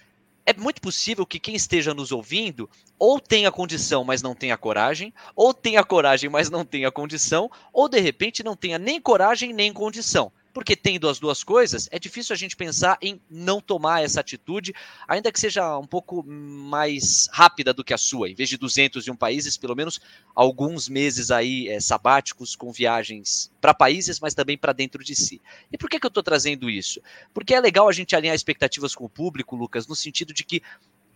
é 0.46 0.54
muito 0.54 0.82
possível 0.82 1.26
que 1.26 1.40
quem 1.40 1.56
esteja 1.56 1.94
nos 1.94 2.12
ouvindo 2.12 2.70
ou 3.00 3.20
tenha 3.20 3.52
condição, 3.52 4.04
mas 4.04 4.22
não 4.22 4.36
tenha 4.36 4.58
coragem, 4.58 5.14
ou 5.36 5.54
tenha 5.54 5.84
coragem, 5.84 6.30
mas 6.30 6.50
não 6.50 6.66
tenha 6.66 6.92
condição, 6.92 7.50
ou 7.72 7.88
de 7.88 8.00
repente 8.00 8.44
não 8.44 8.56
tenha 8.56 8.78
nem 8.78 9.00
coragem 9.00 9.54
nem 9.54 9.72
condição. 9.72 10.32
Porque 10.54 10.76
tendo 10.76 11.10
as 11.10 11.20
duas 11.20 11.44
coisas, 11.44 11.90
é 11.92 11.98
difícil 11.98 12.34
a 12.34 12.38
gente 12.38 12.56
pensar 12.56 12.98
em 13.02 13.20
não 13.30 13.60
tomar 13.60 14.04
essa 14.04 14.20
atitude, 14.20 14.74
ainda 15.08 15.32
que 15.32 15.40
seja 15.40 15.78
um 15.78 15.88
pouco 15.88 16.24
mais 16.24 17.28
rápida 17.32 17.74
do 17.74 17.84
que 17.84 17.94
a 17.94 17.98
sua. 17.98 18.30
Em 18.30 18.36
vez 18.36 18.50
de 18.50 18.58
201 18.58 19.16
países, 19.16 19.58
pelo 19.58 19.76
menos 19.76 20.00
alguns 20.36 20.88
meses 20.88 21.32
aí 21.32 21.68
é, 21.68 21.80
sabáticos 21.80 22.56
com 22.56 22.72
viagens 22.72 23.52
para 23.60 23.74
países, 23.74 24.20
mas 24.20 24.34
também 24.34 24.58
para 24.58 24.74
dentro 24.74 25.04
de 25.04 25.16
si. 25.16 25.42
E 25.72 25.78
por 25.78 25.90
que, 25.90 26.00
que 26.00 26.06
eu 26.06 26.10
estou 26.10 26.24
trazendo 26.24 26.70
isso? 26.70 27.02
Porque 27.34 27.56
é 27.56 27.60
legal 27.60 27.90
a 27.90 27.94
gente 27.94 28.16
alinhar 28.16 28.36
expectativas 28.36 28.94
com 28.94 29.06
o 29.06 29.10
público, 29.10 29.56
Lucas, 29.56 29.88
no 29.88 29.96
sentido 29.96 30.34
de 30.34 30.44
que 30.44 30.62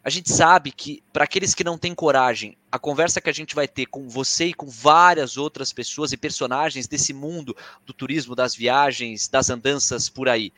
a 0.08 0.10
gente 0.10 0.32
sabe 0.32 0.72
que, 0.72 1.04
para 1.12 1.26
aqueles 1.26 1.54
que 1.54 1.66
não 1.66 1.78
têm 1.78 1.94
coragem, 1.94 2.56
a 2.72 2.80
conversa 2.80 3.20
que 3.20 3.30
a 3.30 3.34
gente 3.34 3.54
vai 3.54 3.68
ter 3.68 3.88
com 3.88 4.08
você 4.08 4.46
e 4.46 4.54
com 4.54 4.70
várias 4.70 5.36
outras 5.36 5.74
pessoas 5.74 6.14
e 6.14 6.18
personagens 6.18 6.88
desse 6.88 7.12
mundo 7.14 7.54
do 7.86 7.92
turismo, 7.92 8.34
das 8.34 8.56
viagens, 8.56 9.28
das 9.28 9.50
andanças 9.50 10.08
por 10.08 10.30
aí, 10.30 10.54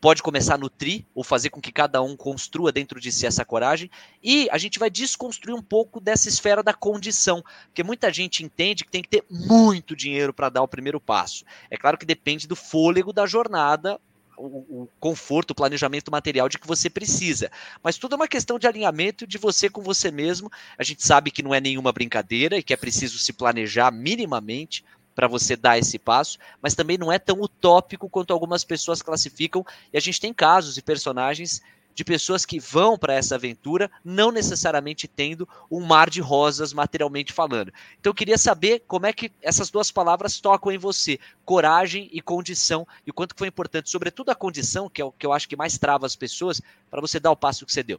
pode 0.00 0.20
começar 0.20 0.56
a 0.56 0.58
nutrir 0.58 1.04
ou 1.14 1.22
fazer 1.22 1.50
com 1.50 1.60
que 1.60 1.70
cada 1.70 2.02
um 2.02 2.16
construa 2.16 2.72
dentro 2.72 2.98
de 2.98 3.12
si 3.12 3.24
essa 3.24 3.44
coragem. 3.44 3.88
E 4.20 4.48
a 4.50 4.58
gente 4.58 4.80
vai 4.80 4.90
desconstruir 4.90 5.54
um 5.54 5.62
pouco 5.62 6.00
dessa 6.00 6.28
esfera 6.28 6.60
da 6.60 6.74
condição, 6.74 7.40
porque 7.66 7.84
muita 7.84 8.12
gente 8.12 8.44
entende 8.44 8.84
que 8.84 8.90
tem 8.90 9.02
que 9.02 9.08
ter 9.08 9.24
muito 9.30 9.94
dinheiro 9.94 10.34
para 10.34 10.48
dar 10.48 10.62
o 10.62 10.68
primeiro 10.68 11.00
passo. 11.00 11.44
É 11.70 11.76
claro 11.76 11.96
que 11.96 12.04
depende 12.04 12.48
do 12.48 12.56
fôlego 12.56 13.12
da 13.12 13.26
jornada 13.26 14.00
o, 14.38 14.82
o, 14.82 14.88
conforto, 15.00 15.50
o 15.50 15.54
planejamento 15.54 16.10
material 16.10 16.48
de 16.48 16.58
que 16.58 16.66
você 16.66 16.88
precisa. 16.88 17.50
Mas 17.82 17.98
tudo 17.98 18.14
é 18.14 18.16
uma 18.16 18.28
questão 18.28 18.58
de 18.58 18.66
alinhamento 18.66 19.26
de 19.26 19.38
você 19.38 19.68
com 19.68 19.82
você 19.82 20.10
mesmo. 20.10 20.50
A 20.78 20.82
gente 20.82 21.04
sabe 21.04 21.30
que 21.30 21.42
não 21.42 21.54
é 21.54 21.60
nenhuma 21.60 21.92
brincadeira 21.92 22.56
e 22.56 22.62
que 22.62 22.72
é 22.72 22.76
preciso 22.76 23.18
se 23.18 23.32
planejar 23.32 23.90
minimamente 23.90 24.84
para 25.14 25.26
você 25.26 25.56
dar 25.56 25.76
esse 25.76 25.98
passo, 25.98 26.38
mas 26.62 26.76
também 26.76 26.96
não 26.96 27.10
é 27.10 27.18
tão 27.18 27.40
utópico 27.40 28.08
quanto 28.08 28.32
algumas 28.32 28.62
pessoas 28.62 29.02
classificam. 29.02 29.66
E 29.92 29.96
a 29.96 30.00
gente 30.00 30.20
tem 30.20 30.32
casos 30.32 30.78
e 30.78 30.82
personagens 30.82 31.60
de 31.98 32.04
pessoas 32.04 32.46
que 32.46 32.60
vão 32.60 32.96
para 32.96 33.14
essa 33.14 33.34
aventura 33.34 33.90
não 34.04 34.30
necessariamente 34.30 35.08
tendo 35.08 35.48
um 35.68 35.80
mar 35.80 36.08
de 36.08 36.20
rosas 36.20 36.72
materialmente 36.72 37.32
falando. 37.32 37.72
Então 37.98 38.10
eu 38.10 38.14
queria 38.14 38.38
saber 38.38 38.84
como 38.86 39.04
é 39.04 39.12
que 39.12 39.32
essas 39.42 39.68
duas 39.68 39.90
palavras 39.90 40.38
tocam 40.38 40.70
em 40.70 40.78
você, 40.78 41.18
coragem 41.44 42.08
e 42.12 42.22
condição, 42.22 42.86
e 43.04 43.10
o 43.10 43.12
quanto 43.12 43.34
foi 43.36 43.48
importante, 43.48 43.90
sobretudo 43.90 44.30
a 44.30 44.34
condição, 44.36 44.88
que 44.88 45.02
é 45.02 45.04
o 45.04 45.10
que 45.10 45.26
eu 45.26 45.32
acho 45.32 45.48
que 45.48 45.56
mais 45.56 45.76
trava 45.76 46.06
as 46.06 46.14
pessoas, 46.14 46.62
para 46.88 47.00
você 47.00 47.18
dar 47.18 47.32
o 47.32 47.36
passo 47.36 47.66
que 47.66 47.72
você 47.72 47.82
deu. 47.82 47.98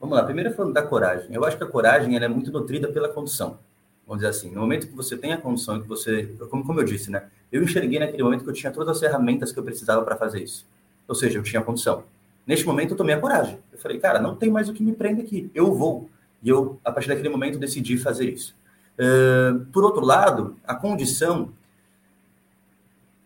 Vamos 0.00 0.16
lá, 0.16 0.24
primeiro 0.24 0.54
falando 0.54 0.72
da 0.72 0.82
coragem. 0.82 1.28
Eu 1.30 1.44
acho 1.44 1.58
que 1.58 1.64
a 1.64 1.66
coragem 1.66 2.16
ela 2.16 2.24
é 2.24 2.28
muito 2.28 2.50
nutrida 2.50 2.88
pela 2.88 3.10
condição. 3.10 3.58
Vamos 4.06 4.22
dizer 4.22 4.30
assim, 4.30 4.50
no 4.50 4.62
momento 4.62 4.86
que 4.86 4.96
você 4.96 5.14
tem 5.14 5.34
a 5.34 5.36
condição, 5.36 5.78
que 5.78 5.86
você, 5.86 6.24
como, 6.48 6.64
como 6.64 6.80
eu 6.80 6.84
disse, 6.84 7.10
né? 7.10 7.28
Eu 7.52 7.62
enxerguei 7.62 7.98
naquele 7.98 8.22
momento 8.22 8.44
que 8.44 8.48
eu 8.48 8.54
tinha 8.54 8.72
todas 8.72 8.96
as 8.96 8.98
ferramentas 8.98 9.52
que 9.52 9.58
eu 9.58 9.62
precisava 9.62 10.02
para 10.02 10.16
fazer 10.16 10.42
isso. 10.42 10.64
Ou 11.06 11.14
seja, 11.14 11.38
eu 11.38 11.42
tinha 11.42 11.60
a 11.60 11.64
condição. 11.64 12.02
Neste 12.46 12.66
momento, 12.66 12.92
eu 12.92 12.96
tomei 12.96 13.14
a 13.14 13.20
coragem. 13.20 13.58
Eu 13.72 13.78
falei, 13.78 13.98
cara, 13.98 14.20
não 14.20 14.34
tem 14.34 14.50
mais 14.50 14.68
o 14.68 14.72
que 14.72 14.82
me 14.82 14.92
prende 14.92 15.22
aqui. 15.22 15.50
Eu 15.54 15.74
vou. 15.74 16.10
E 16.42 16.48
eu, 16.48 16.80
a 16.84 16.90
partir 16.90 17.08
daquele 17.08 17.28
momento, 17.28 17.58
decidi 17.58 17.96
fazer 17.96 18.28
isso. 18.28 18.56
Uh, 18.98 19.64
por 19.66 19.84
outro 19.84 20.04
lado, 20.04 20.56
a 20.64 20.74
condição 20.74 21.52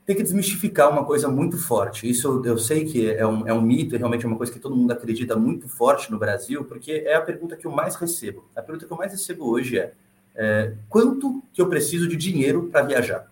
tem 0.06 0.14
que 0.14 0.22
desmistificar 0.22 0.88
uma 0.88 1.04
coisa 1.04 1.28
muito 1.28 1.58
forte. 1.58 2.08
Isso 2.08 2.40
eu 2.44 2.56
sei 2.56 2.84
que 2.84 3.10
é 3.10 3.26
um, 3.26 3.46
é 3.48 3.52
um 3.52 3.60
mito, 3.60 3.96
é 3.96 3.98
realmente 3.98 4.24
uma 4.24 4.36
coisa 4.36 4.52
que 4.52 4.60
todo 4.60 4.76
mundo 4.76 4.92
acredita 4.92 5.34
muito 5.34 5.68
forte 5.68 6.12
no 6.12 6.18
Brasil, 6.18 6.64
porque 6.64 6.92
é 7.04 7.16
a 7.16 7.20
pergunta 7.20 7.56
que 7.56 7.66
eu 7.66 7.72
mais 7.72 7.96
recebo. 7.96 8.44
A 8.54 8.62
pergunta 8.62 8.86
que 8.86 8.92
eu 8.92 8.96
mais 8.96 9.10
recebo 9.10 9.50
hoje 9.50 9.80
é, 9.80 9.92
é 10.36 10.74
quanto 10.88 11.42
que 11.52 11.60
eu 11.60 11.68
preciso 11.68 12.06
de 12.06 12.16
dinheiro 12.16 12.68
para 12.70 12.82
viajar? 12.82 13.26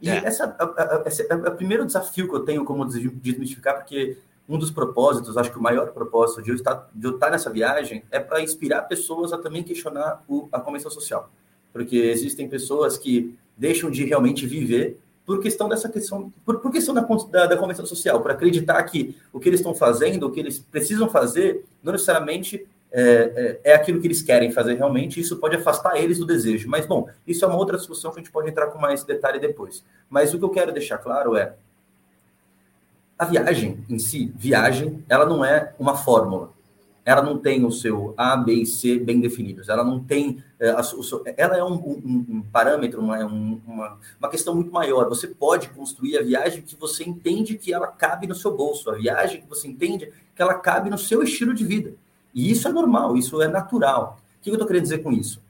E 0.00 0.08
é. 0.08 0.18
essa, 0.18 0.44
a, 0.44 0.64
a, 0.64 0.96
a, 0.98 1.46
é 1.46 1.48
o 1.48 1.56
primeiro 1.56 1.84
desafio 1.84 2.28
que 2.28 2.34
eu 2.34 2.40
tenho 2.40 2.64
como 2.64 2.84
desmistificar, 2.84 3.74
porque 3.74 4.16
um 4.48 4.58
dos 4.58 4.70
propósitos, 4.70 5.36
acho 5.36 5.50
que 5.50 5.58
o 5.58 5.62
maior 5.62 5.92
propósito 5.92 6.42
de 6.42 6.50
eu 6.50 6.56
estar, 6.56 6.88
de 6.94 7.06
eu 7.06 7.14
estar 7.14 7.30
nessa 7.30 7.50
viagem 7.50 8.04
é 8.10 8.20
para 8.20 8.40
inspirar 8.40 8.82
pessoas 8.82 9.32
a 9.32 9.38
também 9.38 9.62
questionar 9.62 10.22
o, 10.28 10.48
a 10.52 10.60
convenção 10.60 10.90
social. 10.90 11.30
Porque 11.72 11.96
existem 11.96 12.48
pessoas 12.48 12.96
que 12.96 13.36
deixam 13.56 13.90
de 13.90 14.04
realmente 14.04 14.46
viver 14.46 14.98
por 15.24 15.40
questão 15.40 15.68
dessa 15.68 15.88
questão, 15.88 16.32
por, 16.44 16.60
por 16.60 16.70
questão 16.70 16.94
da, 16.94 17.00
da, 17.02 17.46
da 17.46 17.56
convenção 17.56 17.84
social, 17.84 18.20
por 18.20 18.30
acreditar 18.30 18.80
que 18.84 19.16
o 19.32 19.40
que 19.40 19.48
eles 19.48 19.58
estão 19.58 19.74
fazendo, 19.74 20.26
o 20.26 20.30
que 20.30 20.38
eles 20.38 20.60
precisam 20.60 21.08
fazer, 21.08 21.64
não 21.82 21.92
necessariamente 21.92 22.64
é, 22.92 23.60
é, 23.64 23.72
é, 23.72 23.74
aquilo 23.74 24.00
que 24.00 24.06
eles 24.06 24.22
querem 24.22 24.52
fazer 24.52 24.74
realmente, 24.74 25.20
isso 25.20 25.36
pode 25.38 25.56
afastar 25.56 25.96
eles 25.96 26.18
do 26.18 26.24
desejo. 26.24 26.68
Mas, 26.68 26.86
bom, 26.86 27.08
isso 27.26 27.44
é 27.44 27.48
uma 27.48 27.56
outra 27.56 27.76
discussão 27.76 28.12
que 28.12 28.20
a 28.20 28.22
gente 28.22 28.32
pode 28.32 28.48
entrar 28.48 28.68
com 28.68 28.78
mais 28.78 29.02
detalhe 29.02 29.40
depois. 29.40 29.84
Mas 30.08 30.32
o 30.32 30.38
que 30.38 30.44
eu 30.44 30.50
quero 30.50 30.72
deixar 30.72 30.98
claro 30.98 31.36
é, 31.36 31.54
a 33.18 33.24
viagem 33.24 33.84
em 33.88 33.98
si, 33.98 34.32
viagem, 34.36 35.04
ela 35.08 35.24
não 35.24 35.44
é 35.44 35.74
uma 35.78 35.96
fórmula. 35.96 36.54
Ela 37.04 37.22
não 37.22 37.38
tem 37.38 37.64
o 37.64 37.70
seu 37.70 38.12
A, 38.16 38.36
B 38.36 38.52
e 38.52 38.66
C 38.66 38.98
bem 38.98 39.20
definidos. 39.20 39.68
Ela 39.68 39.84
não 39.84 40.02
tem. 40.02 40.42
É, 40.58 40.70
a, 40.70 40.82
seu, 40.82 41.22
ela 41.36 41.56
é 41.56 41.62
um, 41.62 41.74
um, 41.74 42.26
um 42.28 42.42
parâmetro, 42.42 43.00
é 43.14 43.24
um, 43.24 43.60
uma, 43.64 43.96
uma 44.18 44.28
questão 44.28 44.56
muito 44.56 44.72
maior. 44.72 45.08
Você 45.08 45.28
pode 45.28 45.68
construir 45.68 46.18
a 46.18 46.22
viagem 46.22 46.62
que 46.62 46.74
você 46.74 47.04
entende 47.04 47.56
que 47.56 47.72
ela 47.72 47.86
cabe 47.86 48.26
no 48.26 48.34
seu 48.34 48.56
bolso, 48.56 48.90
a 48.90 48.94
viagem 48.94 49.40
que 49.40 49.48
você 49.48 49.68
entende 49.68 50.12
que 50.34 50.42
ela 50.42 50.54
cabe 50.54 50.90
no 50.90 50.98
seu 50.98 51.22
estilo 51.22 51.54
de 51.54 51.64
vida. 51.64 51.94
E 52.34 52.50
isso 52.50 52.66
é 52.66 52.72
normal, 52.72 53.16
isso 53.16 53.40
é 53.40 53.46
natural. 53.46 54.18
O 54.40 54.42
que 54.42 54.50
eu 54.50 54.54
estou 54.54 54.66
querendo 54.66 54.82
dizer 54.82 54.98
com 54.98 55.12
isso? 55.12 55.40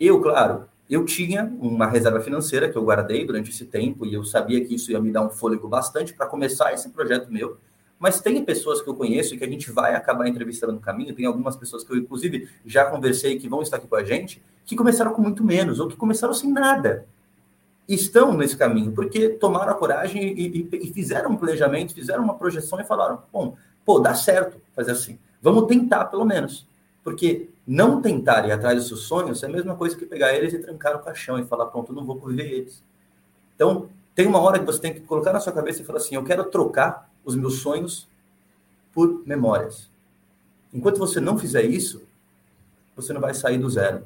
Eu, 0.00 0.20
claro, 0.20 0.68
eu 0.88 1.04
tinha 1.04 1.44
uma 1.60 1.86
reserva 1.86 2.20
financeira 2.20 2.68
que 2.68 2.76
eu 2.76 2.84
guardei 2.84 3.24
durante 3.24 3.50
esse 3.50 3.64
tempo 3.64 4.04
e 4.04 4.14
eu 4.14 4.24
sabia 4.24 4.64
que 4.64 4.74
isso 4.74 4.92
ia 4.92 5.00
me 5.00 5.10
dar 5.10 5.22
um 5.22 5.30
fôlego 5.30 5.66
bastante 5.66 6.12
para 6.12 6.26
começar 6.26 6.72
esse 6.72 6.90
projeto 6.90 7.30
meu. 7.30 7.56
Mas 7.98 8.20
tem 8.20 8.44
pessoas 8.44 8.82
que 8.82 8.88
eu 8.88 8.94
conheço 8.94 9.34
e 9.34 9.38
que 9.38 9.44
a 9.44 9.48
gente 9.48 9.70
vai 9.70 9.94
acabar 9.94 10.28
entrevistando 10.28 10.74
no 10.74 10.80
caminho, 10.80 11.14
tem 11.14 11.24
algumas 11.24 11.56
pessoas 11.56 11.82
que 11.82 11.92
eu, 11.92 11.96
inclusive, 11.96 12.48
já 12.66 12.84
conversei 12.84 13.38
que 13.38 13.48
vão 13.48 13.62
estar 13.62 13.78
aqui 13.78 13.86
com 13.86 13.96
a 13.96 14.04
gente, 14.04 14.42
que 14.66 14.76
começaram 14.76 15.12
com 15.12 15.22
muito 15.22 15.42
menos, 15.42 15.80
ou 15.80 15.88
que 15.88 15.96
começaram 15.96 16.34
sem 16.34 16.52
nada. 16.52 17.06
Estão 17.88 18.36
nesse 18.36 18.56
caminho, 18.56 18.92
porque 18.92 19.30
tomaram 19.30 19.72
a 19.72 19.74
coragem 19.74 20.22
e, 20.22 20.68
e, 20.72 20.88
e 20.88 20.92
fizeram 20.92 21.30
um 21.30 21.36
planejamento, 21.36 21.94
fizeram 21.94 22.24
uma 22.24 22.34
projeção 22.34 22.80
e 22.80 22.84
falaram: 22.84 23.22
bom, 23.32 23.56
pô, 23.84 23.98
dá 23.98 24.14
certo 24.14 24.60
fazer 24.74 24.92
assim. 24.92 25.18
Vamos 25.40 25.66
tentar, 25.66 26.06
pelo 26.06 26.24
menos. 26.24 26.66
Porque 27.02 27.50
não 27.66 28.02
tentar 28.02 28.46
ir 28.46 28.52
atrás 28.52 28.76
dos 28.76 28.88
seus 28.88 29.02
sonhos 29.02 29.42
é 29.42 29.46
a 29.46 29.48
mesma 29.48 29.74
coisa 29.74 29.96
que 29.96 30.04
pegar 30.04 30.34
eles 30.34 30.52
e 30.52 30.58
trancar 30.58 30.96
o 30.96 30.98
caixão 30.98 31.38
e 31.38 31.44
falar, 31.44 31.66
pronto, 31.66 31.92
não 31.92 32.04
vou 32.04 32.18
viver 32.18 32.50
eles. 32.50 32.82
Então, 33.54 33.88
tem 34.14 34.26
uma 34.26 34.38
hora 34.38 34.58
que 34.58 34.64
você 34.64 34.80
tem 34.80 34.92
que 34.92 35.00
colocar 35.00 35.32
na 35.32 35.40
sua 35.40 35.52
cabeça 35.52 35.80
e 35.80 35.84
falar 35.84 35.98
assim, 35.98 36.14
eu 36.14 36.24
quero 36.24 36.44
trocar 36.44 37.10
os 37.24 37.34
meus 37.34 37.60
sonhos 37.60 38.08
por 38.92 39.22
memórias. 39.26 39.90
Enquanto 40.72 40.98
você 40.98 41.20
não 41.20 41.38
fizer 41.38 41.62
isso, 41.62 42.06
você 42.94 43.12
não 43.12 43.20
vai 43.20 43.32
sair 43.32 43.58
do 43.58 43.68
zero. 43.70 44.04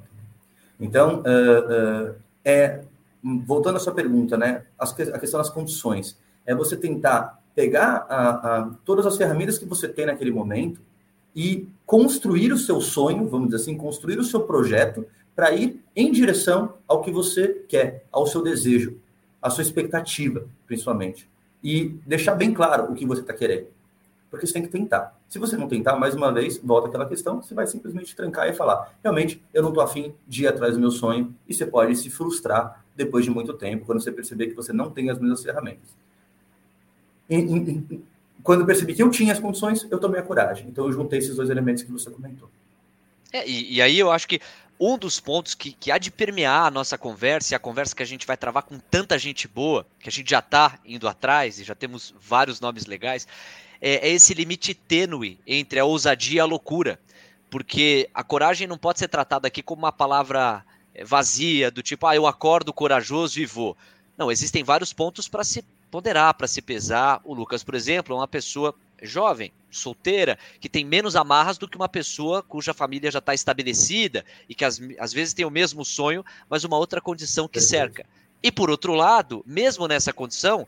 Então, 0.80 1.20
uh, 1.20 2.10
uh, 2.10 2.14
é 2.44 2.84
voltando 3.22 3.76
à 3.76 3.80
sua 3.80 3.92
pergunta, 3.92 4.36
né? 4.36 4.64
A 4.78 4.86
questão 5.18 5.38
das 5.38 5.50
condições 5.50 6.18
é 6.46 6.54
você 6.54 6.76
tentar 6.76 7.42
pegar 7.54 8.06
a, 8.08 8.28
a, 8.28 8.70
todas 8.84 9.04
as 9.04 9.16
ferramentas 9.16 9.58
que 9.58 9.64
você 9.64 9.88
tem 9.88 10.06
naquele 10.06 10.30
momento 10.30 10.80
e 11.38 11.68
construir 11.86 12.52
o 12.52 12.58
seu 12.58 12.80
sonho, 12.80 13.28
vamos 13.28 13.50
dizer 13.50 13.62
assim, 13.62 13.76
construir 13.76 14.18
o 14.18 14.24
seu 14.24 14.40
projeto 14.40 15.06
para 15.36 15.52
ir 15.52 15.80
em 15.94 16.10
direção 16.10 16.74
ao 16.88 17.00
que 17.00 17.12
você 17.12 17.64
quer, 17.68 18.04
ao 18.10 18.26
seu 18.26 18.42
desejo, 18.42 18.98
à 19.40 19.48
sua 19.48 19.62
expectativa, 19.62 20.48
principalmente. 20.66 21.30
E 21.62 21.94
deixar 22.04 22.34
bem 22.34 22.52
claro 22.52 22.90
o 22.90 22.94
que 22.96 23.06
você 23.06 23.20
está 23.20 23.32
querendo. 23.32 23.68
Porque 24.28 24.48
você 24.48 24.52
tem 24.52 24.62
que 24.62 24.68
tentar. 24.68 25.16
Se 25.28 25.38
você 25.38 25.56
não 25.56 25.68
tentar, 25.68 25.94
mais 25.94 26.12
uma 26.12 26.32
vez, 26.32 26.58
volta 26.58 26.88
aquela 26.88 27.06
questão, 27.06 27.40
você 27.40 27.54
vai 27.54 27.68
simplesmente 27.68 28.16
trancar 28.16 28.48
e 28.48 28.52
falar: 28.52 28.92
realmente, 29.00 29.40
eu 29.54 29.62
não 29.62 29.68
estou 29.68 29.84
afim 29.84 30.12
de 30.26 30.42
ir 30.42 30.48
atrás 30.48 30.74
do 30.74 30.80
meu 30.80 30.90
sonho, 30.90 31.32
e 31.48 31.54
você 31.54 31.64
pode 31.64 31.94
se 31.94 32.10
frustrar 32.10 32.84
depois 32.96 33.24
de 33.24 33.30
muito 33.30 33.52
tempo, 33.52 33.86
quando 33.86 34.02
você 34.02 34.10
perceber 34.10 34.48
que 34.48 34.54
você 34.54 34.72
não 34.72 34.90
tem 34.90 35.08
as 35.08 35.20
mesmas 35.20 35.44
ferramentas. 35.44 35.96
Quando 38.42 38.64
percebi 38.64 38.94
que 38.94 39.02
eu 39.02 39.10
tinha 39.10 39.32
as 39.32 39.38
condições, 39.38 39.86
eu 39.90 39.98
tomei 39.98 40.20
a 40.20 40.22
coragem. 40.22 40.66
Então 40.68 40.86
eu 40.86 40.92
juntei 40.92 41.18
esses 41.18 41.36
dois 41.36 41.50
elementos 41.50 41.82
que 41.82 41.90
você 41.90 42.10
comentou. 42.10 42.50
É, 43.32 43.46
e, 43.48 43.74
e, 43.74 43.82
aí 43.82 43.98
eu 43.98 44.10
acho 44.10 44.26
que 44.26 44.40
um 44.80 44.96
dos 44.96 45.20
pontos 45.20 45.54
que, 45.54 45.72
que 45.72 45.90
há 45.90 45.98
de 45.98 46.10
permear 46.10 46.66
a 46.66 46.70
nossa 46.70 46.96
conversa, 46.96 47.52
e 47.52 47.56
a 47.56 47.58
conversa 47.58 47.94
que 47.94 48.02
a 48.02 48.06
gente 48.06 48.26
vai 48.26 48.36
travar 48.36 48.62
com 48.62 48.78
tanta 48.78 49.18
gente 49.18 49.46
boa, 49.46 49.86
que 49.98 50.08
a 50.08 50.12
gente 50.12 50.30
já 50.30 50.38
está 50.38 50.78
indo 50.84 51.08
atrás 51.08 51.58
e 51.58 51.64
já 51.64 51.74
temos 51.74 52.14
vários 52.20 52.60
nomes 52.60 52.86
legais, 52.86 53.26
é, 53.80 54.08
é 54.08 54.12
esse 54.12 54.32
limite 54.34 54.74
tênue 54.74 55.38
entre 55.46 55.78
a 55.78 55.84
ousadia 55.84 56.38
e 56.38 56.40
a 56.40 56.44
loucura. 56.44 56.98
Porque 57.50 58.08
a 58.12 58.22
coragem 58.22 58.66
não 58.66 58.78
pode 58.78 58.98
ser 58.98 59.08
tratada 59.08 59.48
aqui 59.48 59.62
como 59.62 59.82
uma 59.82 59.92
palavra 59.92 60.64
é, 60.94 61.04
vazia, 61.04 61.70
do 61.70 61.82
tipo, 61.82 62.06
ah, 62.06 62.14
eu 62.14 62.26
acordo 62.26 62.72
corajoso 62.72 63.40
e 63.40 63.46
vou. 63.46 63.76
Não, 64.16 64.30
existem 64.30 64.64
vários 64.64 64.92
pontos 64.92 65.28
para 65.28 65.44
se 65.44 65.64
ponderar, 65.90 66.34
para 66.34 66.46
se 66.46 66.62
pesar. 66.62 67.20
O 67.24 67.34
Lucas, 67.34 67.64
por 67.64 67.74
exemplo, 67.74 68.14
é 68.14 68.18
uma 68.18 68.28
pessoa 68.28 68.74
jovem, 69.02 69.52
solteira, 69.70 70.38
que 70.60 70.68
tem 70.68 70.84
menos 70.84 71.14
amarras 71.14 71.58
do 71.58 71.68
que 71.68 71.76
uma 71.76 71.88
pessoa 71.88 72.42
cuja 72.42 72.74
família 72.74 73.10
já 73.10 73.18
está 73.18 73.34
estabelecida 73.34 74.24
e 74.48 74.54
que 74.54 74.64
às, 74.64 74.80
às 74.98 75.12
vezes 75.12 75.34
tem 75.34 75.44
o 75.44 75.50
mesmo 75.50 75.84
sonho, 75.84 76.24
mas 76.48 76.64
uma 76.64 76.76
outra 76.76 77.00
condição 77.00 77.46
que 77.46 77.60
cerca. 77.60 78.04
E 78.42 78.50
por 78.50 78.70
outro 78.70 78.94
lado, 78.94 79.42
mesmo 79.46 79.86
nessa 79.86 80.12
condição, 80.12 80.66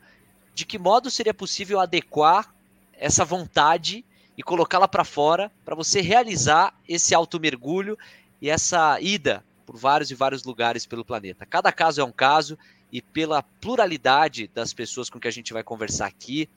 de 0.54 0.64
que 0.64 0.78
modo 0.78 1.10
seria 1.10 1.34
possível 1.34 1.80
adequar 1.80 2.52
essa 2.92 3.24
vontade 3.24 4.04
e 4.36 4.42
colocá-la 4.42 4.88
para 4.88 5.04
fora 5.04 5.50
para 5.64 5.74
você 5.74 6.00
realizar 6.00 6.74
esse 6.88 7.14
alto 7.14 7.40
mergulho 7.40 7.98
e 8.40 8.50
essa 8.50 9.00
ida 9.00 9.44
por 9.64 9.76
vários 9.76 10.10
e 10.10 10.14
vários 10.14 10.44
lugares 10.44 10.84
pelo 10.84 11.04
planeta. 11.04 11.46
Cada 11.46 11.70
caso 11.70 12.00
é 12.00 12.04
um 12.04 12.12
caso 12.12 12.58
e 12.92 13.00
pela 13.00 13.42
pluralidade 13.42 14.50
das 14.54 14.72
pessoas 14.72 15.08
com 15.08 15.20
que 15.20 15.28
a 15.28 15.32
gente 15.32 15.52
vai 15.52 15.62
conversar 15.62 16.06
aqui, 16.06 16.48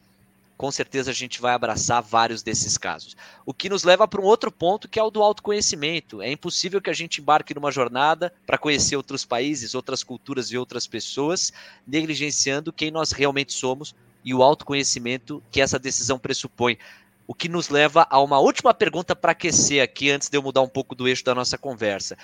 com 0.58 0.72
certeza 0.72 1.12
a 1.12 1.14
gente 1.14 1.42
vai 1.42 1.54
abraçar 1.54 2.02
vários 2.02 2.42
desses 2.42 2.78
casos. 2.78 3.18
O 3.46 3.54
que 3.54 3.70
nos 3.70 3.84
leva 3.84 4.08
para 4.08 4.22
um 4.22 4.26
outro 4.26 4.52
ponto 4.52 4.88
que 4.88 5.00
é 5.00 5.04
o 5.04 5.10
do 5.10 5.22
autoconhecimento. 5.22 6.22
É 6.22 6.32
impossível 6.32 6.82
que 6.82 6.90
a 6.90 6.94
gente 6.94 7.20
embarque 7.20 7.54
numa 7.54 7.72
jornada 7.72 8.34
para 8.46 8.58
conhecer 8.58 8.96
outros 8.96 9.26
países, 9.26 9.76
outras 9.76 10.04
culturas 10.04 10.52
e 10.52 10.58
outras 10.58 10.88
pessoas, 10.88 11.52
negligenciando 11.86 12.72
quem 12.72 12.92
nós 12.92 13.12
realmente 13.12 13.54
somos 13.54 13.96
e 14.24 14.34
o 14.34 14.42
autoconhecimento 14.42 15.44
que 15.52 15.60
essa 15.60 15.78
decisão 15.78 16.18
pressupõe. 16.18 16.78
O 17.26 17.34
que 17.34 17.50
nos 17.50 17.70
leva 17.70 18.06
a 18.10 18.22
uma 18.22 18.40
última 18.40 18.74
pergunta 18.74 19.16
para 19.16 19.32
aquecer 19.32 19.82
aqui, 19.82 20.12
antes 20.12 20.30
de 20.30 20.38
eu 20.38 20.42
mudar 20.42 20.62
um 20.62 20.68
pouco 20.68 20.94
do 20.94 21.08
eixo 21.08 21.24
da 21.24 21.34
nossa 21.34 21.58
conversa. 21.58 22.18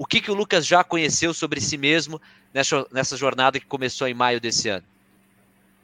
O 0.00 0.06
que, 0.06 0.18
que 0.18 0.30
o 0.30 0.34
Lucas 0.34 0.66
já 0.66 0.82
conheceu 0.82 1.34
sobre 1.34 1.60
si 1.60 1.76
mesmo 1.76 2.18
nessa, 2.54 2.86
nessa 2.90 3.18
jornada 3.18 3.60
que 3.60 3.66
começou 3.66 4.08
em 4.08 4.14
maio 4.14 4.40
desse 4.40 4.66
ano? 4.70 4.82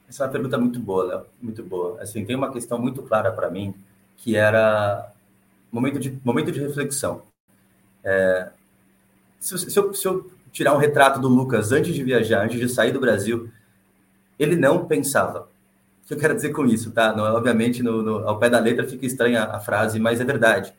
Essa 0.09 0.23
é 0.23 0.25
uma 0.25 0.31
pergunta 0.31 0.57
muito 0.57 0.79
boa, 0.79 1.03
Léo, 1.03 1.25
muito 1.39 1.61
boa. 1.61 2.01
Assim, 2.01 2.25
tem 2.25 2.35
uma 2.35 2.51
questão 2.51 2.79
muito 2.79 3.03
clara 3.03 3.31
para 3.31 3.47
mim, 3.51 3.75
que 4.15 4.35
era 4.35 5.13
momento 5.71 5.99
de, 5.99 6.19
momento 6.25 6.51
de 6.51 6.59
reflexão. 6.59 7.21
É, 8.03 8.49
se, 9.39 9.55
se, 9.55 9.77
eu, 9.77 9.93
se 9.93 10.07
eu 10.07 10.31
tirar 10.51 10.73
um 10.73 10.79
retrato 10.79 11.19
do 11.19 11.27
Lucas 11.27 11.71
antes 11.71 11.93
de 11.93 12.03
viajar, 12.03 12.43
antes 12.43 12.59
de 12.59 12.67
sair 12.67 12.91
do 12.91 12.99
Brasil, 12.99 13.51
ele 14.39 14.55
não 14.55 14.87
pensava. 14.87 15.41
O 16.03 16.07
que 16.07 16.15
eu 16.15 16.17
quero 16.17 16.33
dizer 16.33 16.49
com 16.49 16.65
isso, 16.65 16.89
tá? 16.89 17.15
Não, 17.15 17.23
obviamente, 17.23 17.83
no, 17.83 18.01
no, 18.01 18.27
ao 18.27 18.39
pé 18.39 18.49
da 18.49 18.57
letra 18.57 18.87
fica 18.87 19.05
estranha 19.05 19.43
a 19.43 19.59
frase, 19.59 19.99
mas 19.99 20.19
é 20.19 20.25
verdade. 20.25 20.73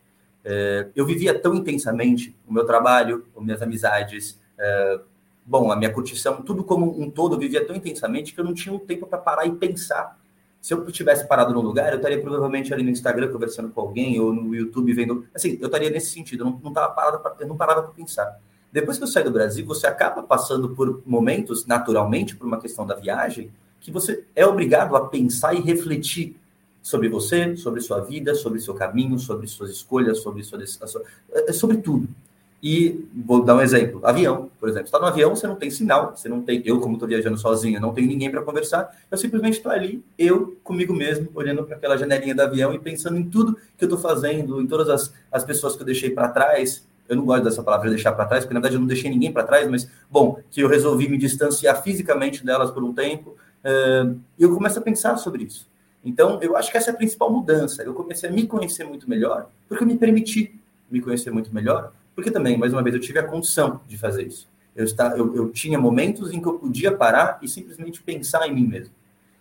É, 0.45 0.89
eu 0.95 1.05
vivia 1.05 1.39
tão 1.39 1.55
intensamente 1.55 2.37
o 2.47 2.53
meu 2.53 2.65
trabalho, 2.65 3.27
as 3.37 3.43
minhas 3.43 3.61
amizades, 3.61 4.39
é, 4.59 5.01
bom, 5.45 5.73
a 5.73 5.77
minha 5.77 5.93
curtição, 5.93 6.43
tudo 6.43 6.63
como 6.63 7.01
um 7.01 7.11
todo, 7.11 7.35
eu 7.35 7.39
vivia 7.39 7.67
tão 7.67 7.75
intensamente 7.75 8.35
que 8.35 8.41
eu 8.41 8.45
não 8.45 8.55
tinha 8.55 8.75
um 8.75 8.79
tempo 8.79 9.07
para 9.07 9.19
parar 9.19 9.47
e 9.47 9.53
pensar. 9.53 10.19
Se 10.61 10.75
eu 10.75 10.85
tivesse 10.91 11.27
parado 11.27 11.53
no 11.53 11.61
lugar, 11.61 11.91
eu 11.93 11.97
estaria 11.97 12.21
provavelmente 12.21 12.75
ali 12.75 12.83
no 12.83 12.91
Instagram 12.91 13.31
conversando 13.31 13.71
com 13.71 13.81
alguém 13.81 14.19
ou 14.21 14.33
no 14.33 14.55
YouTube 14.55 14.93
vendo. 14.93 15.27
Assim, 15.35 15.57
eu 15.61 15.67
estaria 15.67 15.89
nesse 15.89 16.11
sentido, 16.11 16.43
eu 16.43 16.51
não, 16.51 16.61
não, 16.63 16.73
tava 16.73 16.93
parado 16.93 17.47
não 17.47 17.57
parava 17.57 17.83
para 17.83 17.93
pensar. 17.93 18.39
Depois 18.73 18.99
que 18.99 19.05
eu 19.05 19.09
saí 19.09 19.25
do 19.25 19.31
Brasil, 19.31 19.65
você 19.65 19.87
acaba 19.87 20.23
passando 20.23 20.71
por 20.71 21.03
momentos, 21.07 21.65
naturalmente, 21.65 22.37
por 22.37 22.47
uma 22.47 22.61
questão 22.61 22.87
da 22.87 22.95
viagem, 22.95 23.51
que 23.81 23.91
você 23.91 24.25
é 24.35 24.45
obrigado 24.45 24.95
a 24.97 25.07
pensar 25.07 25.55
e 25.55 25.61
refletir 25.61 26.38
sobre 26.89 27.07
você, 27.11 27.55
sobre 27.55 27.83
sua 27.83 28.01
vida, 28.01 28.35
sobre 28.35 28.61
seu 28.61 28.73
caminho, 28.73 29.19
sobre 29.19 29.47
suas 29.47 29.71
escolhas, 29.71 30.21
sobre 30.21 30.43
sua, 30.43 30.67
sua 30.67 31.03
é, 31.31 31.53
sobre 31.53 31.77
tudo. 31.77 32.09
E 32.63 33.07
vou 33.15 33.45
dar 33.45 33.57
um 33.57 33.61
exemplo: 33.61 34.01
avião, 34.03 34.51
por 34.59 34.71
exemplo. 34.71 34.87
Está 34.87 34.99
no 34.99 35.05
avião, 35.05 35.37
você 35.37 35.47
não 35.47 35.55
tem 35.55 35.71
sinal, 35.71 36.17
você 36.17 36.31
não 36.31 36.41
tem. 36.41 36.63
Eu, 36.65 36.81
como 36.81 36.95
estou 36.95 37.07
viajando 37.07 37.37
sozinho, 37.37 37.79
não 37.79 37.93
tenho 37.93 38.09
ninguém 38.09 38.31
para 38.31 38.41
conversar. 38.41 38.91
Eu 39.11 39.19
simplesmente 39.19 39.59
estou 39.59 39.71
ali, 39.71 40.03
eu 40.19 40.57
comigo 40.65 40.95
mesmo, 40.95 41.29
olhando 41.35 41.63
para 41.63 41.77
aquela 41.77 41.97
janelinha 41.99 42.35
do 42.35 42.41
avião 42.41 42.73
e 42.73 42.79
pensando 42.79 43.19
em 43.19 43.25
tudo 43.25 43.55
que 43.77 43.85
eu 43.85 43.87
estou 43.87 43.99
fazendo, 43.99 44.61
em 44.61 44.67
todas 44.67 44.89
as, 44.89 45.13
as 45.31 45.45
pessoas 45.45 45.77
que 45.77 45.83
eu 45.83 45.87
deixei 45.87 46.11
para 46.11 46.29
trás. 46.29 46.89
Eu 47.07 47.17
não 47.17 47.27
gosto 47.27 47.45
dessa 47.45 47.63
palavra 47.63 47.91
deixar 47.91 48.13
para 48.13 48.25
trás, 48.25 48.45
porque 48.45 48.55
na 48.55 48.61
verdade 48.61 48.77
eu 48.77 48.81
não 48.81 48.87
deixei 48.87 49.11
ninguém 49.11 49.31
para 49.31 49.43
trás, 49.43 49.69
mas 49.69 49.91
bom, 50.11 50.41
que 50.51 50.63
eu 50.63 50.69
resolvi 50.69 51.07
me 51.07 51.19
distanciar 51.19 51.83
fisicamente 51.83 52.45
delas 52.45 52.71
por 52.71 52.83
um 52.83 52.95
tempo. 52.95 53.37
Uh, 53.63 54.19
e 54.39 54.43
eu 54.43 54.55
começo 54.55 54.79
a 54.79 54.83
pensar 54.83 55.17
sobre 55.19 55.45
isso. 55.45 55.69
Então, 56.09 56.41
eu 56.41 56.57
acho 56.57 56.71
que 56.71 56.79
essa 56.79 56.91
é 56.91 56.95
a 56.95 56.97
principal 56.97 57.31
mudança. 57.31 57.83
Eu 57.83 57.93
comecei 57.93 58.31
a 58.31 58.33
me 58.33 58.47
conhecer 58.47 58.83
muito 58.83 59.09
melhor 59.09 59.51
porque 59.69 59.85
eu 59.85 59.87
me 59.87 59.99
permiti 59.99 60.59
me 60.91 61.03
conhecer 61.03 61.31
muito 61.31 61.55
melhor, 61.55 61.93
porque 62.15 62.31
também, 62.31 62.57
mais 62.57 62.73
uma 62.73 62.83
vez, 62.83 62.95
eu 62.95 63.01
tive 63.01 63.19
a 63.19 63.23
condição 63.23 63.83
de 63.87 63.99
fazer 63.99 64.27
isso. 64.27 64.49
Eu, 64.75 64.87
está, 64.87 65.15
eu, 65.19 65.37
eu 65.37 65.51
tinha 65.51 65.79
momentos 65.79 66.33
em 66.33 66.41
que 66.41 66.49
eu 66.49 66.55
podia 66.55 66.91
parar 66.91 67.39
e 67.43 67.49
simplesmente 67.49 68.03
pensar 68.03 68.49
em 68.49 68.55
mim 68.55 68.67
mesmo. 68.67 68.95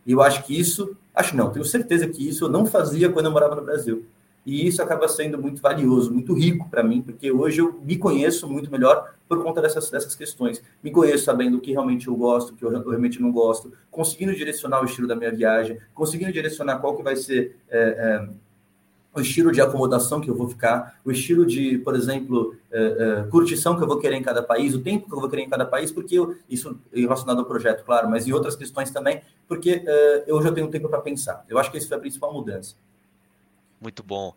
E 0.06 0.12
eu 0.12 0.22
acho 0.22 0.44
que 0.44 0.60
isso, 0.60 0.94
acho 1.16 1.38
não, 1.38 1.52
tenho 1.52 1.64
certeza 1.64 2.06
que 2.06 2.28
isso 2.28 2.44
eu 2.44 2.50
não 2.50 2.66
fazia 2.66 3.10
quando 3.10 3.28
eu 3.28 3.32
morava 3.32 3.56
no 3.56 3.62
Brasil. 3.62 4.06
E 4.48 4.66
isso 4.66 4.82
acaba 4.82 5.10
sendo 5.10 5.38
muito 5.38 5.62
valioso, 5.62 6.10
muito 6.10 6.34
rico 6.34 6.70
para 6.70 6.82
mim, 6.82 7.02
porque 7.02 7.30
hoje 7.30 7.60
eu 7.60 7.78
me 7.84 7.98
conheço 7.98 8.50
muito 8.50 8.72
melhor 8.72 9.14
por 9.28 9.44
conta 9.44 9.62
dessas, 9.62 9.90
dessas 9.90 10.16
questões. 10.16 10.64
Me 10.82 10.90
conheço 10.90 11.26
sabendo 11.26 11.58
o 11.58 11.60
que 11.60 11.74
realmente 11.74 12.08
eu 12.08 12.16
gosto, 12.16 12.52
o 12.52 12.56
que 12.56 12.64
eu 12.64 12.70
realmente 12.70 13.22
não 13.22 13.30
gosto, 13.30 13.74
conseguindo 13.92 14.34
direcionar 14.34 14.82
o 14.82 14.86
estilo 14.86 15.06
da 15.06 15.18
minha 15.18 15.34
viagem, 15.34 15.78
conseguindo 15.94 16.32
direcionar 16.32 16.80
qual 16.80 16.96
que 16.96 17.04
vai 17.04 17.18
ser 17.18 17.58
é, 17.68 17.78
é, 17.78 18.30
o 19.14 19.20
estilo 19.20 19.52
de 19.52 19.60
acomodação 19.60 20.22
que 20.22 20.30
eu 20.30 20.36
vou 20.36 20.48
ficar, 20.48 20.98
o 21.04 21.12
estilo 21.12 21.46
de, 21.46 21.80
por 21.80 21.94
exemplo, 21.94 22.56
é, 22.72 23.26
é, 23.26 23.30
curtição 23.30 23.76
que 23.76 23.84
eu 23.84 23.88
vou 23.88 24.00
querer 24.00 24.16
em 24.16 24.24
cada 24.24 24.42
país, 24.42 24.74
o 24.74 24.80
tempo 24.80 25.10
que 25.10 25.14
eu 25.14 25.20
vou 25.20 25.30
querer 25.30 25.42
em 25.42 25.50
cada 25.50 25.66
país, 25.66 25.92
porque 25.92 26.16
eu, 26.16 26.38
isso 26.50 26.80
relacionado 26.94 27.40
ao 27.40 27.46
projeto, 27.46 27.84
claro, 27.84 28.10
mas 28.10 28.26
em 28.26 28.32
outras 28.32 28.56
questões 28.56 28.92
também, 28.92 29.22
porque 29.46 29.84
é, 29.86 30.24
eu 30.26 30.42
já 30.42 30.54
tenho 30.54 30.70
tempo 30.70 30.88
para 30.88 31.02
pensar. 31.02 31.44
Eu 31.50 31.60
acho 31.60 31.70
que 31.70 31.78
essa 31.78 31.90
foi 31.90 31.98
a 31.98 32.00
principal 32.00 32.32
mudança. 32.32 32.78
Muito 33.80 34.04
bom. 34.04 34.34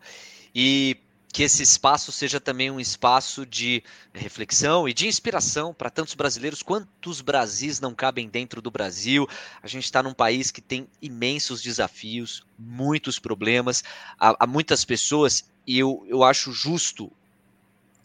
E 0.53 0.97
que 1.31 1.43
esse 1.43 1.63
espaço 1.63 2.11
seja 2.11 2.39
também 2.39 2.69
um 2.69 2.79
espaço 2.79 3.45
de 3.45 3.81
reflexão 4.13 4.87
e 4.87 4.93
de 4.93 5.07
inspiração 5.07 5.73
para 5.73 5.89
tantos 5.89 6.13
brasileiros. 6.13 6.61
Quantos 6.61 7.21
Brasis 7.21 7.79
não 7.79 7.95
cabem 7.95 8.27
dentro 8.27 8.61
do 8.61 8.69
Brasil? 8.69 9.27
A 9.63 9.67
gente 9.67 9.85
está 9.85 10.03
num 10.03 10.13
país 10.13 10.51
que 10.51 10.61
tem 10.61 10.87
imensos 11.01 11.61
desafios, 11.61 12.43
muitos 12.59 13.17
problemas, 13.17 13.83
há, 14.19 14.35
há 14.43 14.47
muitas 14.47 14.83
pessoas, 14.83 15.45
e 15.65 15.79
eu, 15.79 16.05
eu 16.07 16.23
acho 16.23 16.51
justo 16.51 17.11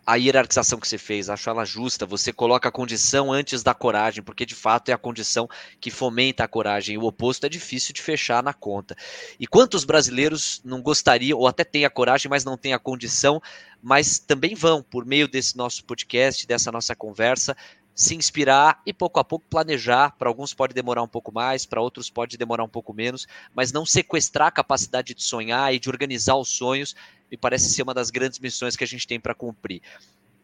a 0.06 0.14
hierarquização 0.14 0.78
que 0.78 0.86
você 0.86 0.96
fez, 0.96 1.28
acho 1.28 1.50
ela 1.50 1.64
justa. 1.64 2.06
Você 2.06 2.32
coloca 2.32 2.68
a 2.68 2.72
condição 2.72 3.32
antes 3.32 3.64
da 3.64 3.74
coragem, 3.74 4.22
porque 4.22 4.46
de 4.46 4.54
fato 4.54 4.88
é 4.88 4.92
a 4.92 4.98
condição 4.98 5.48
que 5.80 5.90
fomenta 5.90 6.44
a 6.44 6.48
coragem. 6.48 6.96
O 6.96 7.04
oposto 7.04 7.44
é 7.44 7.48
difícil 7.48 7.92
de 7.92 8.00
fechar 8.00 8.40
na 8.40 8.54
conta. 8.54 8.96
E 9.40 9.48
quantos 9.48 9.84
brasileiros 9.84 10.62
não 10.64 10.80
gostariam, 10.80 11.38
ou 11.38 11.48
até 11.48 11.64
têm 11.64 11.84
a 11.84 11.90
coragem, 11.90 12.30
mas 12.30 12.44
não 12.44 12.56
têm 12.56 12.72
a 12.72 12.78
condição, 12.78 13.42
mas 13.82 14.20
também 14.20 14.54
vão, 14.54 14.80
por 14.80 15.04
meio 15.04 15.26
desse 15.26 15.56
nosso 15.56 15.84
podcast, 15.84 16.46
dessa 16.46 16.70
nossa 16.70 16.94
conversa, 16.94 17.56
se 17.96 18.14
inspirar 18.14 18.82
e 18.84 18.92
pouco 18.92 19.18
a 19.18 19.24
pouco 19.24 19.46
planejar. 19.48 20.14
Para 20.18 20.28
alguns 20.28 20.52
pode 20.52 20.74
demorar 20.74 21.02
um 21.02 21.08
pouco 21.08 21.32
mais, 21.32 21.64
para 21.64 21.80
outros 21.80 22.10
pode 22.10 22.36
demorar 22.36 22.62
um 22.62 22.68
pouco 22.68 22.92
menos, 22.92 23.26
mas 23.54 23.72
não 23.72 23.86
sequestrar 23.86 24.48
a 24.48 24.52
capacidade 24.52 25.14
de 25.14 25.22
sonhar 25.24 25.74
e 25.74 25.78
de 25.78 25.88
organizar 25.88 26.36
os 26.36 26.50
sonhos 26.50 26.94
me 27.30 27.36
parece 27.36 27.70
ser 27.70 27.82
uma 27.82 27.94
das 27.94 28.10
grandes 28.10 28.38
missões 28.38 28.76
que 28.76 28.84
a 28.84 28.86
gente 28.86 29.06
tem 29.06 29.18
para 29.18 29.34
cumprir. 29.34 29.82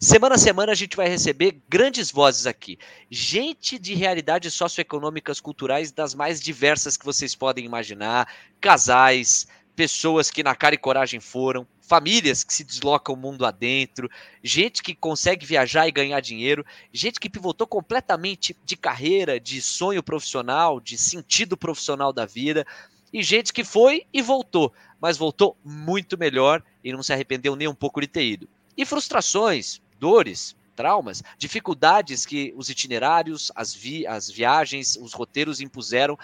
Semana 0.00 0.35
a 0.35 0.38
semana 0.38 0.73
a 0.73 0.75
gente 0.75 0.97
vai 0.97 1.09
receber 1.09 1.61
grandes 1.68 2.11
vozes 2.11 2.44
aqui. 2.44 2.76
Gente 3.09 3.78
de 3.78 3.94
realidades 3.94 4.52
socioeconômicas 4.52 5.38
culturais 5.38 5.92
das 5.92 6.12
mais 6.12 6.40
diversas 6.40 6.97
que 6.97 7.04
vocês 7.04 7.37
podem 7.37 7.64
imaginar. 7.64 8.26
Casais, 8.61 9.47
pessoas 9.75 10.31
que 10.31 10.43
na 10.43 10.55
cara 10.55 10.75
e 10.75 10.79
coragem 10.79 11.21
foram, 11.21 11.67
famílias 11.81 12.45
que 12.45 12.52
se 12.52 12.64
deslocam 12.64 13.14
o 13.14 13.19
mundo 13.19 13.45
adentro, 13.45 14.11
gente 14.43 14.83
que 14.83 14.95
consegue 14.95 15.45
viajar 15.45 15.87
e 15.88 15.93
ganhar 15.93 16.21
dinheiro, 16.21 16.64
gente 16.93 17.19
que 17.19 17.31
pivotou 17.31 17.67
completamente 17.67 18.57
de 18.64 18.76
carreira, 18.76 19.41
de 19.41 19.61
sonho 19.61 20.02
profissional, 20.02 20.81
de 20.81 20.97
sentido 20.97 21.57
profissional 21.57 22.12
da 22.12 22.25
vida, 22.26 22.67
e 23.12 23.23
gente 23.23 23.52
que 23.52 23.64
foi 23.64 24.07
e 24.12 24.23
voltou, 24.23 24.73
mas 25.00 25.19
voltou 25.19 25.57
muito 25.64 26.17
melhor 26.17 26.62
e 26.83 26.93
não 26.93 27.02
se 27.02 27.12
arrependeu 27.12 27.55
nem 27.55 27.69
um 27.69 27.75
pouco 27.75 28.00
de 28.00 28.07
ter 28.07 28.25
ido. 28.25 28.49
E 28.76 28.87
frustrações, 28.87 29.83
dores, 30.00 30.57
traumas, 30.75 31.23
dificuldades 31.37 32.25
que 32.25 32.55
os 32.57 32.71
itinerários, 32.71 33.52
as, 33.55 33.75
vi 33.75 34.07
as 34.07 34.31
viagens, 34.31 34.96
os 34.96 35.12
roteiros 35.12 35.61
impuseram 35.61 36.18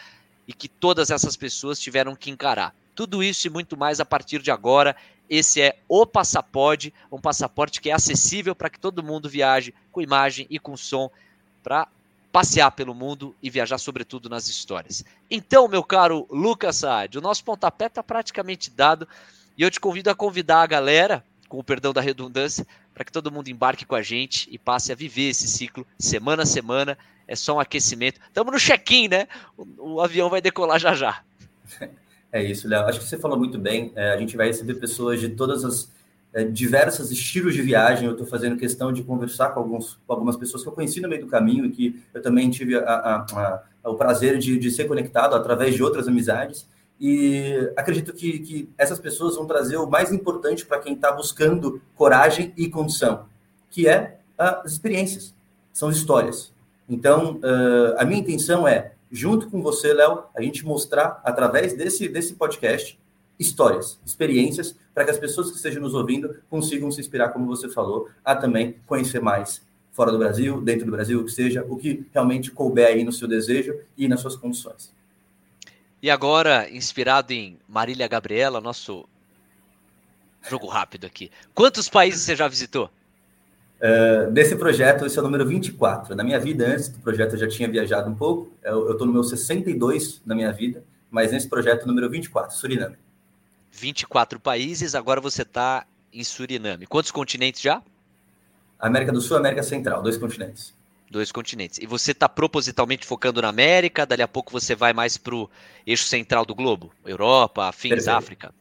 e 0.46 0.52
que 0.54 0.66
todas 0.66 1.10
essas 1.10 1.36
pessoas 1.36 1.78
tiveram 1.78 2.16
que 2.16 2.30
encarar. 2.30 2.74
Tudo 2.98 3.22
isso 3.22 3.46
e 3.46 3.50
muito 3.50 3.76
mais 3.76 4.00
a 4.00 4.04
partir 4.04 4.42
de 4.42 4.50
agora. 4.50 4.96
Esse 5.30 5.62
é 5.62 5.78
o 5.88 6.04
Passaporte, 6.04 6.92
um 7.12 7.20
passaporte 7.20 7.80
que 7.80 7.90
é 7.90 7.92
acessível 7.92 8.56
para 8.56 8.68
que 8.68 8.80
todo 8.80 9.04
mundo 9.04 9.28
viaje 9.28 9.72
com 9.92 10.02
imagem 10.02 10.48
e 10.50 10.58
com 10.58 10.76
som 10.76 11.08
para 11.62 11.86
passear 12.32 12.72
pelo 12.72 12.92
mundo 12.96 13.36
e 13.40 13.48
viajar, 13.48 13.78
sobretudo, 13.78 14.28
nas 14.28 14.48
histórias. 14.48 15.04
Então, 15.30 15.68
meu 15.68 15.84
caro 15.84 16.26
Lucas 16.28 16.78
Saad, 16.78 17.16
o 17.16 17.20
nosso 17.20 17.44
pontapé 17.44 17.86
está 17.86 18.02
praticamente 18.02 18.68
dado. 18.68 19.06
E 19.56 19.62
eu 19.62 19.70
te 19.70 19.78
convido 19.78 20.10
a 20.10 20.14
convidar 20.16 20.62
a 20.62 20.66
galera, 20.66 21.24
com 21.48 21.60
o 21.60 21.62
perdão 21.62 21.92
da 21.92 22.00
redundância, 22.00 22.66
para 22.92 23.04
que 23.04 23.12
todo 23.12 23.30
mundo 23.30 23.46
embarque 23.46 23.86
com 23.86 23.94
a 23.94 24.02
gente 24.02 24.48
e 24.50 24.58
passe 24.58 24.90
a 24.90 24.96
viver 24.96 25.28
esse 25.28 25.46
ciclo 25.46 25.86
semana 25.96 26.42
a 26.42 26.46
semana. 26.46 26.98
É 27.28 27.36
só 27.36 27.54
um 27.54 27.60
aquecimento. 27.60 28.20
Estamos 28.26 28.52
no 28.52 28.58
check-in, 28.58 29.06
né? 29.06 29.28
O, 29.56 29.94
o, 29.94 30.00
avião 30.00 30.28
vai 30.28 30.40
decolar 30.40 30.80
já 30.80 30.96
já. 30.96 31.22
É 32.30 32.42
isso, 32.42 32.68
Léo. 32.68 32.84
Acho 32.84 33.00
que 33.00 33.06
você 33.06 33.16
falou 33.16 33.38
muito 33.38 33.58
bem. 33.58 33.92
É, 33.94 34.12
a 34.12 34.16
gente 34.18 34.36
vai 34.36 34.48
receber 34.48 34.74
pessoas 34.74 35.18
de 35.20 35.30
todas 35.30 35.64
as 35.64 35.90
é, 36.32 36.42
estilos 36.42 37.54
de 37.54 37.62
viagem. 37.62 38.06
Eu 38.06 38.12
estou 38.12 38.26
fazendo 38.26 38.56
questão 38.56 38.92
de 38.92 39.02
conversar 39.02 39.50
com, 39.50 39.60
alguns, 39.60 39.98
com 40.06 40.12
algumas 40.12 40.36
pessoas 40.36 40.62
que 40.62 40.68
eu 40.68 40.72
conheci 40.72 41.00
no 41.00 41.08
meio 41.08 41.22
do 41.22 41.28
caminho 41.28 41.64
e 41.64 41.70
que 41.70 42.02
eu 42.12 42.20
também 42.20 42.50
tive 42.50 42.76
a, 42.76 42.82
a, 42.82 43.62
a, 43.82 43.90
o 43.90 43.94
prazer 43.94 44.38
de, 44.38 44.58
de 44.58 44.70
ser 44.70 44.84
conectado 44.84 45.34
através 45.34 45.74
de 45.74 45.82
outras 45.82 46.06
amizades. 46.06 46.68
E 47.00 47.72
acredito 47.76 48.12
que, 48.12 48.40
que 48.40 48.68
essas 48.76 48.98
pessoas 48.98 49.36
vão 49.36 49.46
trazer 49.46 49.76
o 49.76 49.88
mais 49.88 50.12
importante 50.12 50.66
para 50.66 50.80
quem 50.80 50.94
está 50.94 51.12
buscando 51.12 51.80
coragem 51.94 52.52
e 52.56 52.68
condição, 52.68 53.26
que 53.70 53.88
é 53.88 54.18
as 54.36 54.72
experiências, 54.72 55.32
são 55.72 55.90
histórias. 55.90 56.52
Então, 56.88 57.38
a 57.96 58.04
minha 58.04 58.18
intenção 58.18 58.66
é, 58.66 58.92
junto 59.10 59.48
com 59.50 59.62
você, 59.62 59.92
Léo, 59.92 60.24
a 60.34 60.42
gente 60.42 60.64
mostrar, 60.64 61.20
através 61.24 61.74
desse, 61.74 62.08
desse 62.08 62.34
podcast, 62.34 62.98
histórias, 63.38 63.98
experiências, 64.04 64.76
para 64.92 65.04
que 65.04 65.10
as 65.10 65.18
pessoas 65.18 65.50
que 65.50 65.56
estejam 65.56 65.80
nos 65.80 65.94
ouvindo 65.94 66.42
consigam 66.50 66.90
se 66.90 67.00
inspirar, 67.00 67.28
como 67.30 67.46
você 67.46 67.68
falou, 67.68 68.08
a 68.24 68.34
também 68.34 68.76
conhecer 68.86 69.20
mais 69.20 69.62
fora 69.92 70.12
do 70.12 70.18
Brasil, 70.18 70.60
dentro 70.60 70.86
do 70.86 70.92
Brasil, 70.92 71.24
que 71.24 71.30
seja 71.30 71.64
o 71.68 71.76
que 71.76 72.06
realmente 72.12 72.50
couber 72.50 72.86
aí 72.86 73.04
no 73.04 73.12
seu 73.12 73.26
desejo 73.26 73.78
e 73.96 74.08
nas 74.08 74.20
suas 74.20 74.36
condições. 74.36 74.92
E 76.00 76.10
agora, 76.10 76.70
inspirado 76.70 77.32
em 77.32 77.58
Marília 77.68 78.06
Gabriela, 78.06 78.60
nosso 78.60 79.08
jogo 80.48 80.66
rápido 80.68 81.06
aqui. 81.06 81.30
Quantos 81.54 81.88
países 81.88 82.22
você 82.22 82.36
já 82.36 82.46
visitou? 82.46 82.90
Uh, 83.80 84.30
desse 84.32 84.56
projeto, 84.56 85.06
esse 85.06 85.16
é 85.16 85.20
o 85.20 85.24
número 85.24 85.46
24. 85.46 86.14
Na 86.16 86.24
minha 86.24 86.38
vida, 86.40 86.66
antes 86.66 86.88
do 86.88 86.98
projeto, 86.98 87.34
eu 87.34 87.38
já 87.38 87.48
tinha 87.48 87.68
viajado 87.68 88.10
um 88.10 88.14
pouco. 88.14 88.50
Eu 88.62 88.92
estou 88.92 89.06
no 89.06 89.12
meu 89.12 89.22
62 89.22 90.20
na 90.26 90.34
minha 90.34 90.52
vida, 90.52 90.82
mas 91.10 91.30
nesse 91.30 91.48
projeto, 91.48 91.86
número 91.86 92.10
24, 92.10 92.56
Suriname. 92.56 92.96
24 93.70 94.40
países, 94.40 94.94
agora 94.94 95.20
você 95.20 95.42
está 95.42 95.86
em 96.12 96.24
Suriname. 96.24 96.86
Quantos 96.86 97.10
continentes 97.10 97.60
já? 97.60 97.82
América 98.78 99.12
do 99.12 99.20
Sul 99.20 99.36
e 99.36 99.40
América 99.40 99.62
Central, 99.62 100.02
dois 100.02 100.16
continentes. 100.16 100.74
Dois 101.10 101.32
continentes. 101.32 101.78
E 101.78 101.86
você 101.86 102.12
está 102.12 102.28
propositalmente 102.28 103.06
focando 103.06 103.40
na 103.40 103.48
América, 103.48 104.04
dali 104.04 104.22
a 104.22 104.28
pouco 104.28 104.52
você 104.52 104.74
vai 104.74 104.92
mais 104.92 105.16
para 105.16 105.34
o 105.34 105.48
eixo 105.86 106.04
central 106.04 106.44
do 106.44 106.54
globo? 106.54 106.92
Europa, 107.04 107.66
afins, 107.68 107.90
Perfeito. 107.90 108.10
África? 108.10 108.54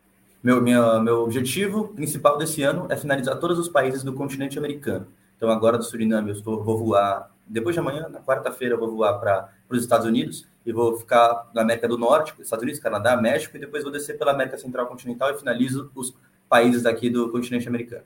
Meu, 0.48 0.62
minha, 0.62 0.98
meu 1.02 1.24
objetivo 1.24 1.90
principal 1.90 2.38
desse 2.38 2.64
ano 2.64 2.88
é 2.90 2.96
finalizar 2.96 3.38
todos 3.38 3.60
os 3.60 3.68
países 3.68 4.02
do 4.02 4.14
continente 4.14 4.58
americano. 4.58 5.06
Então, 5.36 5.50
agora 5.50 5.78
do 5.78 5.84
Suriname, 5.84 6.30
eu 6.30 6.38
estou, 6.38 6.64
vou 6.64 6.78
voar, 6.78 7.30
depois 7.46 7.76
de 7.76 7.82
amanhã, 7.82 8.08
na 8.08 8.22
quarta-feira, 8.22 8.76
eu 8.76 8.80
vou 8.80 8.90
voar 8.90 9.16
para 9.20 9.50
os 9.70 9.82
Estados 9.82 10.08
Unidos 10.08 10.48
e 10.66 10.72
vou 10.72 10.96
ficar 10.98 11.50
na 11.54 11.64
América 11.64 11.86
do 11.86 11.98
Norte, 11.98 12.34
Estados 12.40 12.64
Unidos, 12.64 12.80
Canadá, 12.80 13.18
México, 13.18 13.58
e 13.58 13.60
depois 13.60 13.84
vou 13.84 13.92
descer 13.92 14.18
pela 14.18 14.32
América 14.32 14.58
Central 14.58 14.88
Continental 14.88 15.32
e 15.32 15.38
finalizo 15.38 15.92
os 15.94 16.16
países 16.48 16.86
aqui 16.86 17.10
do 17.10 17.30
continente 17.30 17.68
americano. 17.68 18.06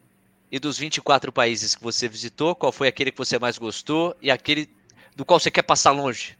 E 0.51 0.57
dos 0.57 0.79
24 0.79 1.31
países 1.31 1.75
que 1.75 1.83
você 1.83 2.09
visitou, 2.09 2.55
qual 2.55 2.71
foi 2.71 2.87
aquele 2.87 3.11
que 3.11 3.19
você 3.19 3.37
mais 3.37 3.59
gostou 3.59 4.15
e 4.19 4.31
aquele 4.31 4.67
do 5.15 5.23
qual 5.23 5.39
você 5.39 5.51
quer 5.51 5.61
passar 5.61 5.91
longe? 5.91 6.35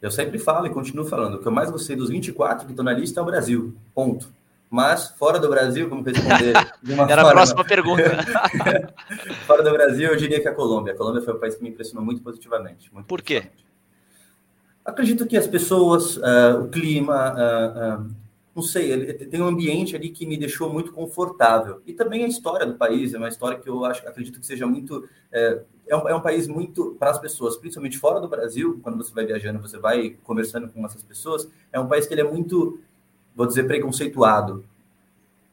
Eu 0.00 0.12
sempre 0.12 0.38
falo 0.38 0.68
e 0.68 0.70
continuo 0.70 1.04
falando, 1.04 1.34
o 1.34 1.38
que 1.40 1.48
eu 1.48 1.50
mais 1.50 1.72
gostei 1.72 1.96
dos 1.96 2.08
24 2.08 2.66
que 2.66 2.72
estão 2.72 2.84
na 2.84 2.92
lista 2.92 3.18
é 3.18 3.22
o 3.24 3.26
Brasil, 3.26 3.74
ponto. 3.92 4.37
Mas 4.70 5.08
fora 5.10 5.38
do 5.38 5.48
Brasil, 5.48 5.88
como 5.88 6.02
responder 6.02 6.52
de 6.82 6.92
uma 6.92 7.04
Era 7.04 7.22
forma... 7.22 7.30
a 7.30 7.32
próxima 7.32 7.64
pergunta. 7.64 8.02
fora 9.46 9.62
do 9.62 9.70
Brasil, 9.70 10.10
eu 10.10 10.16
diria 10.16 10.40
que 10.40 10.48
a 10.48 10.54
Colômbia. 10.54 10.92
A 10.92 10.96
Colômbia 10.96 11.22
foi 11.22 11.34
um 11.34 11.38
país 11.38 11.54
que 11.54 11.62
me 11.62 11.70
impressionou 11.70 12.04
muito 12.04 12.22
positivamente. 12.22 12.92
Muito 12.92 13.06
Por 13.06 13.22
quê? 13.22 13.44
Acredito 14.84 15.26
que 15.26 15.36
as 15.36 15.46
pessoas, 15.46 16.16
uh, 16.16 16.62
o 16.62 16.68
clima, 16.68 17.34
uh, 17.34 18.02
uh, 18.02 18.10
não 18.54 18.62
sei, 18.62 18.90
ele 18.90 19.12
tem 19.14 19.40
um 19.40 19.46
ambiente 19.46 19.94
ali 19.94 20.10
que 20.10 20.26
me 20.26 20.36
deixou 20.36 20.72
muito 20.72 20.92
confortável. 20.92 21.80
E 21.86 21.92
também 21.92 22.24
a 22.24 22.26
história 22.26 22.66
do 22.66 22.74
país, 22.74 23.14
é 23.14 23.18
uma 23.18 23.28
história 23.28 23.58
que 23.58 23.68
eu 23.68 23.84
acho, 23.84 24.06
acredito 24.08 24.40
que 24.40 24.46
seja 24.46 24.66
muito. 24.66 25.08
É, 25.30 25.60
é, 25.86 25.96
um, 25.96 26.08
é 26.08 26.14
um 26.14 26.20
país 26.20 26.48
muito, 26.48 26.96
para 26.98 27.10
as 27.10 27.18
pessoas, 27.18 27.56
principalmente 27.56 27.96
fora 27.96 28.20
do 28.20 28.28
Brasil, 28.28 28.80
quando 28.82 28.98
você 28.98 29.14
vai 29.14 29.24
viajando, 29.24 29.60
você 29.60 29.78
vai 29.78 30.16
conversando 30.24 30.68
com 30.68 30.84
essas 30.84 31.02
pessoas, 31.02 31.48
é 31.72 31.78
um 31.78 31.86
país 31.86 32.06
que 32.06 32.14
ele 32.14 32.20
é 32.20 32.24
muito 32.24 32.80
vou 33.38 33.46
dizer, 33.46 33.68
preconceituado, 33.68 34.64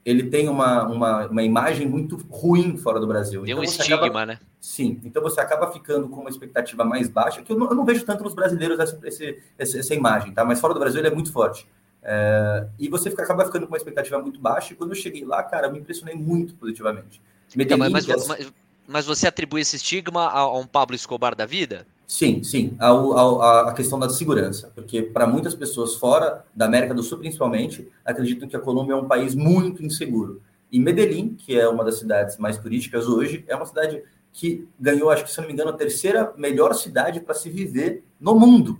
ele 0.03 0.23
tem 0.23 0.49
uma, 0.49 0.83
uma, 0.87 1.27
uma 1.27 1.43
imagem 1.43 1.87
muito 1.87 2.17
ruim 2.29 2.77
fora 2.77 2.99
do 2.99 3.05
Brasil. 3.05 3.43
Tem 3.43 3.51
então, 3.51 3.61
um 3.61 3.63
estigma, 3.63 3.95
acaba, 3.97 4.25
né? 4.25 4.39
Sim, 4.59 4.99
então 5.03 5.21
você 5.21 5.39
acaba 5.39 5.71
ficando 5.71 6.09
com 6.09 6.21
uma 6.21 6.29
expectativa 6.29 6.83
mais 6.83 7.07
baixa, 7.07 7.43
que 7.43 7.51
eu 7.51 7.57
não, 7.57 7.69
eu 7.69 7.75
não 7.75 7.85
vejo 7.85 8.03
tanto 8.03 8.23
nos 8.23 8.33
brasileiros 8.33 8.79
essa, 8.79 8.99
essa, 9.03 9.79
essa, 9.79 9.93
imagem, 9.93 10.33
tá? 10.33 10.43
Mas 10.43 10.59
fora 10.59 10.73
do 10.73 10.79
Brasil 10.79 10.99
ele 10.99 11.09
é 11.09 11.13
muito 11.13 11.31
forte. 11.31 11.67
É, 12.01 12.67
e 12.79 12.89
você 12.89 13.11
fica, 13.11 13.21
acaba 13.21 13.45
ficando 13.45 13.67
com 13.67 13.73
uma 13.73 13.77
expectativa 13.77 14.19
muito 14.19 14.39
baixa, 14.39 14.73
e 14.73 14.75
quando 14.75 14.91
eu 14.91 14.95
cheguei 14.95 15.23
lá, 15.23 15.43
cara, 15.43 15.67
eu 15.67 15.71
me 15.71 15.79
impressionei 15.79 16.15
muito 16.15 16.55
positivamente. 16.55 17.21
Então, 17.55 17.77
mas, 17.77 17.91
mas, 17.91 18.51
mas, 18.87 19.05
você 19.05 19.27
atribui 19.27 19.61
esse 19.61 19.75
estigma 19.75 20.25
a, 20.25 20.39
a 20.39 20.57
um 20.57 20.65
Pablo 20.65 20.95
Escobar 20.95 21.35
da 21.35 21.45
vida? 21.45 21.85
Sim, 22.07 22.43
sim, 22.43 22.75
a, 22.79 22.89
a, 22.89 23.69
a, 23.69 23.73
questão 23.73 23.97
da 23.97 24.07
segurança, 24.09 24.71
porque 24.75 25.01
para 25.01 25.25
muitas 25.25 25.55
pessoas 25.55 25.95
fora 25.95 26.45
da 26.55 26.65
América 26.65 26.93
do 26.93 27.01
Sul, 27.01 27.17
principalmente, 27.17 27.89
acreditam 28.03 28.47
que 28.47 28.55
a 28.55 28.59
Colômbia 28.59 28.93
é 28.93 28.95
um 28.95 29.07
país 29.07 29.33
muito 29.33 29.83
inseguro. 29.83 30.39
E 30.71 30.79
Medellín, 30.79 31.33
que 31.33 31.59
é 31.59 31.67
uma 31.67 31.83
das 31.83 31.97
cidades 31.97 32.37
mais 32.37 32.59
turísticas 32.59 33.07
hoje, 33.07 33.43
é 33.47 33.55
uma 33.55 33.65
cidade 33.65 34.03
que 34.31 34.67
ganhou, 34.79 35.09
acho 35.09 35.23
que 35.23 35.31
se 35.31 35.39
não 35.39 35.47
me 35.47 35.53
engano, 35.53 35.71
a 35.71 35.77
terceira 35.77 36.31
melhor 36.37 36.75
cidade 36.75 37.21
para 37.21 37.33
se 37.33 37.49
viver 37.49 38.03
no 38.19 38.35
mundo. 38.35 38.79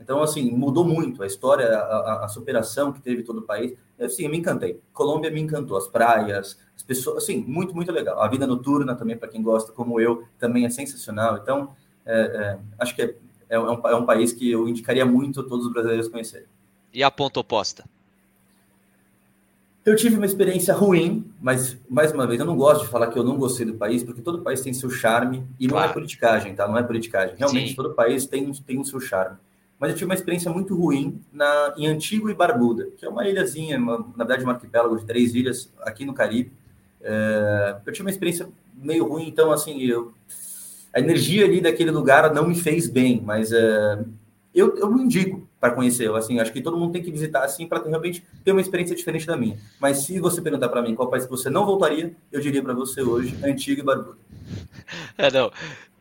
Então, 0.00 0.22
assim, 0.22 0.50
mudou 0.50 0.84
muito 0.84 1.22
a 1.22 1.26
história, 1.26 1.68
a, 1.68 2.24
a, 2.24 2.28
superação 2.28 2.92
que 2.92 3.00
teve 3.00 3.22
todo 3.22 3.38
o 3.38 3.42
país. 3.42 3.74
Assim, 3.98 4.24
eu 4.24 4.30
me 4.30 4.38
encantei. 4.38 4.80
Colômbia 4.92 5.30
me 5.30 5.40
encantou, 5.40 5.76
as 5.76 5.86
praias, 5.86 6.58
as 6.74 6.82
pessoas, 6.82 7.24
assim, 7.24 7.44
muito, 7.46 7.74
muito 7.74 7.90
legal. 7.90 8.20
A 8.20 8.28
vida 8.28 8.46
noturna 8.46 8.94
também, 8.94 9.16
para 9.16 9.28
quem 9.28 9.42
gosta, 9.42 9.72
como 9.72 10.00
eu, 10.00 10.24
também 10.38 10.64
é 10.64 10.70
sensacional. 10.70 11.38
Então, 11.38 11.74
é, 12.06 12.20
é, 12.20 12.58
acho 12.78 12.94
que 12.94 13.02
é, 13.02 13.14
é, 13.50 13.58
um, 13.58 13.72
é 13.72 13.96
um 13.96 14.06
país 14.06 14.32
que 14.32 14.50
eu 14.50 14.68
indicaria 14.68 15.04
muito 15.04 15.42
todos 15.42 15.66
os 15.66 15.72
brasileiros 15.72 16.08
conhecerem. 16.08 16.46
E 16.94 17.02
a 17.02 17.10
ponta 17.10 17.40
oposta? 17.40 17.84
Eu 19.84 19.94
tive 19.94 20.16
uma 20.16 20.26
experiência 20.26 20.74
ruim, 20.74 21.30
mas, 21.40 21.78
mais 21.88 22.10
uma 22.10 22.26
vez, 22.26 22.40
eu 22.40 22.46
não 22.46 22.56
gosto 22.56 22.84
de 22.84 22.88
falar 22.88 23.06
que 23.08 23.18
eu 23.18 23.22
não 23.22 23.36
gostei 23.36 23.64
do 23.64 23.74
país, 23.74 24.02
porque 24.02 24.20
todo 24.20 24.42
país 24.42 24.60
tem 24.60 24.72
seu 24.72 24.90
charme, 24.90 25.46
e 25.60 25.68
não 25.68 25.80
é 25.80 25.86
politicagem, 25.86 26.56
tá? 26.56 26.66
Não 26.66 26.76
é 26.76 26.82
politicagem. 26.82 27.36
Realmente, 27.36 27.68
Sim. 27.68 27.76
todo 27.76 27.94
país 27.94 28.26
tem, 28.26 28.50
tem 28.52 28.80
o 28.80 28.84
seu 28.84 28.98
charme. 28.98 29.36
Mas 29.78 29.90
eu 29.90 29.96
tive 29.96 30.06
uma 30.06 30.14
experiência 30.14 30.50
muito 30.50 30.74
ruim 30.74 31.20
na, 31.32 31.74
em 31.76 31.86
Antigua 31.86 32.32
e 32.32 32.34
Barbuda, 32.34 32.88
que 32.96 33.04
é 33.04 33.08
uma 33.08 33.28
ilhazinha, 33.28 33.78
uma, 33.78 33.98
na 34.16 34.24
verdade, 34.24 34.44
um 34.44 34.50
arquipélago 34.50 34.98
de 34.98 35.04
três 35.04 35.34
ilhas 35.34 35.72
aqui 35.82 36.04
no 36.04 36.14
Caribe. 36.14 36.50
É, 37.00 37.76
eu 37.86 37.92
tive 37.92 38.06
uma 38.06 38.10
experiência 38.10 38.48
meio 38.74 39.06
ruim, 39.06 39.28
então, 39.28 39.52
assim, 39.52 39.82
eu 39.82 40.12
a 40.96 40.98
energia 40.98 41.44
ali 41.44 41.60
daquele 41.60 41.90
lugar 41.90 42.32
não 42.32 42.48
me 42.48 42.54
fez 42.54 42.88
bem, 42.88 43.20
mas 43.22 43.52
é, 43.52 43.98
eu, 44.54 44.78
eu 44.78 44.90
indico 44.96 45.46
para 45.60 45.74
conhecer. 45.74 46.10
Assim, 46.14 46.40
acho 46.40 46.50
que 46.50 46.62
todo 46.62 46.78
mundo 46.78 46.92
tem 46.92 47.02
que 47.02 47.10
visitar 47.10 47.44
assim 47.44 47.66
para 47.66 47.86
realmente 47.86 48.24
ter 48.42 48.52
uma 48.52 48.62
experiência 48.62 48.96
diferente 48.96 49.26
da 49.26 49.36
minha. 49.36 49.58
Mas 49.78 49.98
se 49.98 50.18
você 50.18 50.40
perguntar 50.40 50.70
para 50.70 50.80
mim 50.80 50.94
qual 50.94 51.10
país 51.10 51.26
você 51.26 51.50
não 51.50 51.66
voltaria, 51.66 52.16
eu 52.32 52.40
diria 52.40 52.62
para 52.62 52.72
você 52.72 53.02
hoje, 53.02 53.36
Antiga 53.44 53.82
e 53.82 53.84
Barbuda. 53.84 54.16
É, 55.18 55.30
não. 55.30 55.50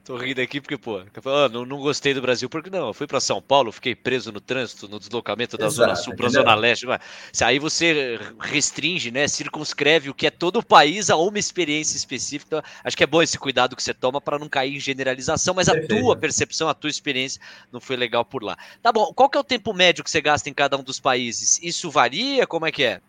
Tô 0.05 0.17
rindo 0.17 0.39
aqui 0.39 0.61
porque, 0.61 0.77
pô, 0.77 0.99
ah, 0.99 1.49
não, 1.49 1.65
não 1.65 1.79
gostei 1.79 2.13
do 2.13 2.21
Brasil. 2.21 2.47
Porque 2.47 2.69
não, 2.69 2.89
eu 2.89 2.93
fui 2.93 3.07
para 3.07 3.19
São 3.19 3.41
Paulo, 3.41 3.71
fiquei 3.71 3.95
preso 3.95 4.31
no 4.31 4.39
trânsito, 4.39 4.87
no 4.87 4.99
deslocamento 4.99 5.57
da 5.57 5.65
Exato, 5.65 5.77
Zona 5.77 5.95
Sul 5.95 6.15
para 6.15 6.27
a 6.27 6.29
Zona 6.29 6.53
Leste. 6.53 6.85
Mas, 6.85 7.01
aí 7.41 7.57
você 7.57 8.19
restringe, 8.39 9.09
né? 9.09 9.27
Circunscreve 9.27 10.11
o 10.11 10.13
que 10.13 10.27
é 10.27 10.29
todo 10.29 10.59
o 10.59 10.65
país 10.65 11.09
a 11.09 11.15
uma 11.15 11.39
experiência 11.39 11.97
específica. 11.97 12.63
Acho 12.83 12.95
que 12.95 13.03
é 13.03 13.07
bom 13.07 13.19
esse 13.19 13.39
cuidado 13.39 13.75
que 13.75 13.81
você 13.81 13.95
toma 13.95 14.21
para 14.21 14.37
não 14.37 14.47
cair 14.47 14.75
em 14.75 14.79
generalização, 14.79 15.55
mas 15.55 15.67
a 15.67 15.73
Perfeito. 15.73 15.99
tua 15.99 16.15
percepção, 16.15 16.69
a 16.69 16.75
tua 16.75 16.91
experiência 16.91 17.41
não 17.71 17.81
foi 17.81 17.95
legal 17.95 18.23
por 18.23 18.43
lá. 18.43 18.55
Tá 18.83 18.91
bom, 18.91 19.11
qual 19.11 19.27
que 19.27 19.39
é 19.39 19.41
o 19.41 19.43
tempo 19.43 19.73
médio 19.73 20.03
que 20.03 20.11
você 20.11 20.21
gasta 20.21 20.47
em 20.47 20.53
cada 20.53 20.77
um 20.77 20.83
dos 20.83 20.99
países? 20.99 21.59
Isso 21.63 21.89
varia? 21.89 22.45
Como 22.45 22.67
é 22.67 22.71
que 22.71 22.83
é? 22.83 23.01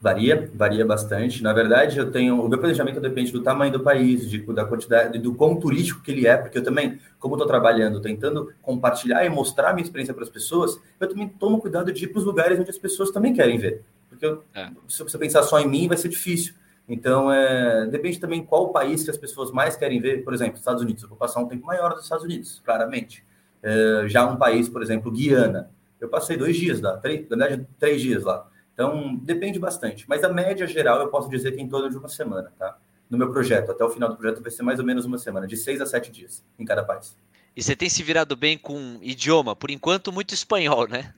Varia, 0.00 0.50
varia 0.54 0.86
bastante. 0.86 1.42
Na 1.42 1.52
verdade, 1.52 1.98
eu 1.98 2.10
tenho. 2.10 2.42
O 2.42 2.48
meu 2.48 2.58
planejamento 2.58 3.00
depende 3.00 3.30
do 3.30 3.42
tamanho 3.42 3.70
do 3.70 3.80
país, 3.80 4.30
de, 4.30 4.40
da 4.54 4.64
quantidade, 4.64 5.18
do 5.18 5.34
quão 5.34 5.56
turístico 5.56 6.00
que 6.02 6.10
ele 6.10 6.26
é, 6.26 6.38
porque 6.38 6.56
eu 6.56 6.64
também, 6.64 6.98
como 7.18 7.34
estou 7.34 7.46
trabalhando, 7.46 8.00
tentando 8.00 8.50
compartilhar 8.62 9.26
e 9.26 9.28
mostrar 9.28 9.74
minha 9.74 9.84
experiência 9.84 10.14
para 10.14 10.22
as 10.22 10.30
pessoas, 10.30 10.80
eu 10.98 11.06
também 11.06 11.28
tomo 11.28 11.60
cuidado 11.60 11.92
de 11.92 12.04
ir 12.04 12.08
para 12.08 12.18
os 12.18 12.24
lugares 12.24 12.58
onde 12.58 12.70
as 12.70 12.78
pessoas 12.78 13.10
também 13.10 13.34
querem 13.34 13.58
ver. 13.58 13.82
Porque 14.08 14.24
eu, 14.24 14.42
é. 14.54 14.70
se 14.88 15.02
você 15.02 15.18
pensar 15.18 15.42
só 15.42 15.60
em 15.60 15.68
mim, 15.68 15.86
vai 15.86 15.98
ser 15.98 16.08
difícil. 16.08 16.54
Então, 16.88 17.30
é, 17.30 17.86
depende 17.86 18.18
também 18.18 18.42
qual 18.42 18.72
país 18.72 19.04
que 19.04 19.10
as 19.10 19.18
pessoas 19.18 19.52
mais 19.52 19.76
querem 19.76 20.00
ver. 20.00 20.24
Por 20.24 20.32
exemplo, 20.32 20.58
Estados 20.58 20.82
Unidos. 20.82 21.02
Eu 21.02 21.10
vou 21.10 21.18
passar 21.18 21.40
um 21.40 21.46
tempo 21.46 21.66
maior 21.66 21.90
nos 21.90 22.04
Estados 22.04 22.24
Unidos, 22.24 22.62
claramente. 22.64 23.22
É, 23.62 24.04
já 24.06 24.26
um 24.26 24.36
país, 24.36 24.66
por 24.66 24.82
exemplo, 24.82 25.12
Guiana. 25.12 25.70
Eu 26.00 26.08
passei 26.08 26.38
dois 26.38 26.56
dias 26.56 26.80
lá, 26.80 26.96
três, 26.96 27.28
na 27.28 27.46
verdade, 27.46 27.68
três 27.78 28.00
dias 28.00 28.24
lá. 28.24 28.48
Então, 28.80 29.14
depende 29.14 29.58
bastante. 29.58 30.06
Mas 30.08 30.24
a 30.24 30.30
média 30.30 30.66
geral, 30.66 30.98
eu 31.00 31.08
posso 31.08 31.28
dizer 31.28 31.52
que 31.52 31.60
em 31.60 31.68
torno 31.68 31.90
de 31.90 31.98
uma 31.98 32.08
semana, 32.08 32.50
tá? 32.58 32.78
No 33.10 33.18
meu 33.18 33.30
projeto, 33.30 33.70
até 33.70 33.84
o 33.84 33.90
final 33.90 34.08
do 34.08 34.16
projeto 34.16 34.40
vai 34.40 34.50
ser 34.50 34.62
mais 34.62 34.78
ou 34.78 34.86
menos 34.86 35.04
uma 35.04 35.18
semana, 35.18 35.46
de 35.46 35.54
seis 35.54 35.82
a 35.82 35.86
sete 35.86 36.10
dias 36.10 36.42
em 36.58 36.64
cada 36.64 36.82
país. 36.82 37.14
E 37.54 37.62
você 37.62 37.76
tem 37.76 37.90
se 37.90 38.02
virado 38.02 38.34
bem 38.34 38.56
com 38.56 38.98
idioma, 39.02 39.54
por 39.54 39.70
enquanto 39.70 40.10
muito 40.10 40.32
espanhol, 40.32 40.88
né? 40.88 41.12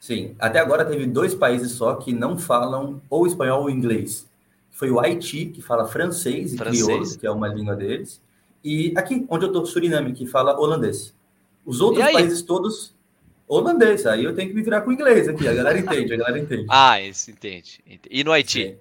Sim, 0.00 0.34
até 0.38 0.58
agora 0.58 0.82
teve 0.82 1.06
dois 1.06 1.34
países 1.34 1.72
só 1.72 1.94
que 1.96 2.10
não 2.10 2.38
falam 2.38 3.02
ou 3.10 3.26
espanhol 3.26 3.64
ou 3.64 3.70
inglês. 3.70 4.26
Foi 4.70 4.90
o 4.90 4.98
Haiti, 4.98 5.46
que 5.46 5.60
fala 5.60 5.86
francês 5.86 6.54
e 6.54 6.56
francês. 6.56 6.86
crioulo, 6.86 7.18
que 7.18 7.26
é 7.26 7.30
uma 7.30 7.48
língua 7.48 7.76
deles, 7.76 8.18
e 8.64 8.94
aqui, 8.96 9.26
onde 9.28 9.44
eu 9.44 9.48
estou, 9.48 9.66
Suriname, 9.66 10.14
que 10.14 10.26
fala 10.26 10.58
holandês. 10.58 11.12
Os 11.66 11.82
outros 11.82 12.10
países 12.10 12.40
todos 12.40 12.93
holandês. 13.48 14.06
Aí 14.06 14.24
eu 14.24 14.34
tenho 14.34 14.48
que 14.48 14.54
me 14.54 14.62
virar 14.62 14.82
com 14.82 14.92
inglês 14.92 15.28
aqui. 15.28 15.46
A 15.46 15.54
galera 15.54 15.78
entende, 15.78 16.12
a 16.12 16.16
galera 16.16 16.38
entende. 16.38 16.66
Ah, 16.70 17.00
isso 17.00 17.30
entende. 17.30 17.80
E 18.10 18.24
no 18.24 18.32
Haiti? 18.32 18.70
Sim. 18.70 18.76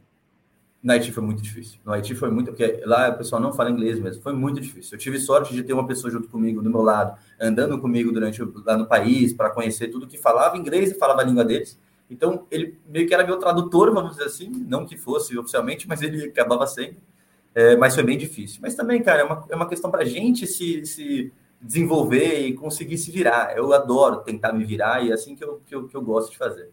No 0.84 0.92
Haiti 0.92 1.14
foi 1.14 1.24
muito 1.24 1.42
difícil. 1.42 1.80
No 1.86 1.94
Haiti 1.94 2.14
foi 2.14 2.30
muito, 2.30 2.52
porque 2.52 2.82
lá 2.84 3.10
o 3.10 3.18
pessoal 3.18 3.42
não 3.42 3.54
fala 3.54 3.72
inglês 3.72 3.98
mesmo. 3.98 4.22
Foi 4.22 4.34
muito 4.34 4.60
difícil. 4.60 4.96
Eu 4.96 5.00
tive 5.00 5.18
sorte 5.18 5.54
de 5.54 5.64
ter 5.64 5.72
uma 5.72 5.88
pessoa 5.88 6.12
junto 6.12 6.28
comigo, 6.28 6.62
do 6.62 6.70
meu 6.70 6.82
lado, 6.82 7.18
andando 7.40 7.80
comigo 7.80 8.12
durante 8.12 8.42
lá 8.66 8.78
no 8.78 8.86
país 8.86 9.32
para 9.32 9.50
conhecer 9.50 9.88
tudo 9.88 10.06
que 10.06 10.18
falava 10.18 10.58
inglês 10.58 10.92
e 10.92 10.96
falava 10.96 11.22
a 11.22 11.24
língua 11.24 11.46
deles. 11.46 11.80
Então 12.10 12.46
ele 12.52 12.78
meio 12.86 13.08
que 13.08 13.14
era 13.14 13.26
meu 13.26 13.38
tradutor, 13.38 13.94
vamos 13.94 14.12
dizer 14.12 14.26
assim, 14.26 14.50
não 14.68 14.86
que 14.86 14.98
fosse 14.98 15.38
oficialmente, 15.38 15.88
mas 15.90 16.02
ele 16.02 16.26
acabava 16.26 16.68
sendo. 16.68 16.98
É, 17.56 17.78
mas 17.78 17.96
foi 17.96 18.04
bem 18.04 18.18
difícil. 18.18 18.60
Mas 18.62 18.76
também, 18.76 19.02
cara, 19.02 19.22
é 19.22 19.24
uma, 19.24 19.46
é 19.52 19.56
uma 19.56 19.70
questão 19.70 19.90
para 19.90 20.02
a 20.02 20.06
gente 20.06 20.46
se, 20.46 20.86
se 20.86 21.32
desenvolver 21.64 22.46
e 22.46 22.54
conseguir 22.54 22.98
se 22.98 23.10
virar. 23.10 23.56
Eu 23.56 23.74
adoro 23.74 24.18
tentar 24.18 24.52
me 24.52 24.66
virar 24.66 25.04
e 25.04 25.12
é 25.12 25.14
assim 25.14 25.36
que 25.36 25.44
eu, 25.44 25.62
que 25.66 25.74
eu, 25.74 25.88
que 25.88 25.96
eu 25.96 26.02
gosto 26.02 26.32
de 26.32 26.38
fazer. 26.38 26.70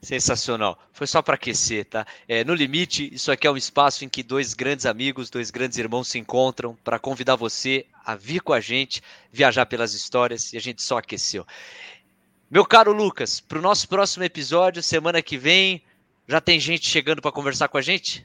Sensacional. 0.00 0.78
Foi 0.92 1.06
só 1.06 1.20
para 1.20 1.34
aquecer, 1.34 1.84
tá? 1.84 2.06
É, 2.28 2.44
no 2.44 2.54
limite, 2.54 3.12
isso 3.12 3.32
aqui 3.32 3.44
é 3.44 3.50
um 3.50 3.56
espaço 3.56 4.04
em 4.04 4.08
que 4.08 4.22
dois 4.22 4.54
grandes 4.54 4.86
amigos, 4.86 5.28
dois 5.28 5.50
grandes 5.50 5.78
irmãos 5.78 6.06
se 6.06 6.18
encontram 6.18 6.78
para 6.84 6.98
convidar 6.98 7.34
você 7.34 7.86
a 8.04 8.14
vir 8.14 8.40
com 8.40 8.52
a 8.52 8.60
gente, 8.60 9.02
viajar 9.32 9.66
pelas 9.66 9.94
histórias 9.94 10.52
e 10.52 10.56
a 10.56 10.60
gente 10.60 10.80
só 10.80 10.98
aqueceu. 10.98 11.44
Meu 12.48 12.64
caro 12.64 12.92
Lucas, 12.92 13.40
para 13.40 13.58
o 13.58 13.62
nosso 13.62 13.88
próximo 13.88 14.22
episódio, 14.22 14.80
semana 14.80 15.20
que 15.20 15.36
vem, 15.36 15.82
já 16.28 16.40
tem 16.40 16.60
gente 16.60 16.88
chegando 16.88 17.20
para 17.20 17.32
conversar 17.32 17.66
com 17.66 17.76
a 17.76 17.82
gente? 17.82 18.24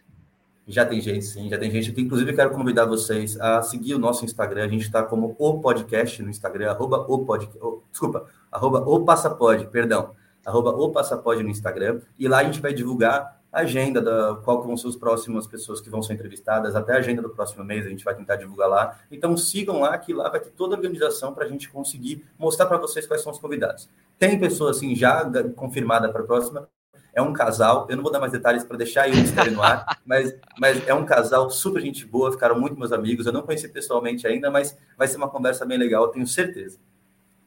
Já 0.67 0.86
tem 0.86 1.02
gente, 1.02 1.26
sim, 1.26 1.50
já 1.50 1.58
tem 1.58 1.71
gente. 1.71 2.00
Inclusive, 2.00 2.34
quero 2.34 2.52
convidar 2.52 2.86
vocês 2.86 3.39
a 3.39 3.62
seguir 3.62 3.95
o 3.95 4.00
nosso 4.00 4.24
Instagram. 4.24 4.65
A 4.65 4.67
gente 4.67 4.84
está 4.84 5.04
como 5.04 5.36
o 5.38 5.60
podcast 5.60 6.21
no 6.21 6.30
Instagram, 6.30 6.71
arroba 6.71 7.06
o 7.08 7.26
podcast. 7.26 7.60
Desculpa, 7.89 8.26
arroba 8.52 8.80
o 8.80 9.04
passapod, 9.04 9.67
perdão. 9.67 10.12
Arroba 10.45 10.71
o 10.71 10.91
passapod 10.91 11.41
no 11.43 11.50
Instagram. 11.50 12.02
E 12.17 12.28
lá 12.28 12.39
a 12.39 12.43
gente 12.43 12.62
vai 12.62 12.74
divulgar 12.74 13.41
a 13.52 13.60
agenda 13.60 14.02
da 14.02 14.36
qual 14.43 14.63
vão 14.63 14.78
ser 14.78 14.88
as 14.88 14.95
próximas 14.95 15.45
pessoas 15.45 15.82
que 15.82 15.89
vão 15.89 16.02
ser 16.02 16.13
entrevistadas, 16.13 16.76
até 16.76 16.93
a 16.93 16.97
agenda 16.97 17.21
do 17.21 17.30
próximo 17.30 17.65
mês, 17.65 17.86
a 17.86 17.89
gente 17.89 18.04
vai 18.04 18.15
tentar 18.15 18.38
divulgar 18.38 18.69
lá. 18.69 19.00
Então 19.12 19.36
sigam 19.36 19.82
lá, 19.82 19.97
que 19.97 20.13
lá 20.13 20.30
vai 20.30 20.39
ter 20.39 20.52
toda 20.52 20.76
a 20.76 20.78
organização 20.78 21.34
para 21.34 21.45
a 21.45 21.47
gente 21.47 21.69
conseguir 21.69 22.26
mostrar 22.39 22.65
para 22.65 22.78
vocês 22.78 23.06
quais 23.06 23.21
são 23.21 23.32
os 23.32 23.39
convidados. 23.39 23.89
Tem 24.17 24.39
pessoa 24.39 24.71
assim 24.71 24.95
já 24.95 25.30
confirmada 25.56 26.10
para 26.10 26.21
a 26.21 26.26
próxima, 26.26 26.69
é 27.13 27.21
um 27.21 27.34
casal, 27.34 27.88
eu 27.89 27.95
não 27.95 28.04
vou 28.04 28.12
dar 28.12 28.19
mais 28.19 28.32
detalhes 28.32 28.63
para 28.63 28.78
deixar 28.78 29.10
o 29.10 29.15
mistério 29.15 29.52
no 29.52 29.62
ar, 29.62 30.00
mas, 30.06 30.34
mas 30.60 30.88
é 30.88 30.93
um 30.93 31.06
casal 31.06 31.50
super 31.50 31.82
gente 31.82 32.06
boa, 32.06 32.32
ficaram 32.32 32.60
muito 32.60 32.78
meus 32.78 32.91
amigos. 32.91 33.26
Eu 33.26 33.34
não 33.34 33.41
conheci 33.41 33.67
pessoalmente 33.67 34.26
ainda, 34.26 34.50
mas 34.50 34.78
vai 34.97 35.08
ser 35.08 35.17
uma 35.17 35.30
conversa 35.30 35.65
bem 35.65 35.78
legal, 35.78 36.08
tenho 36.10 36.26
certeza. 36.26 36.80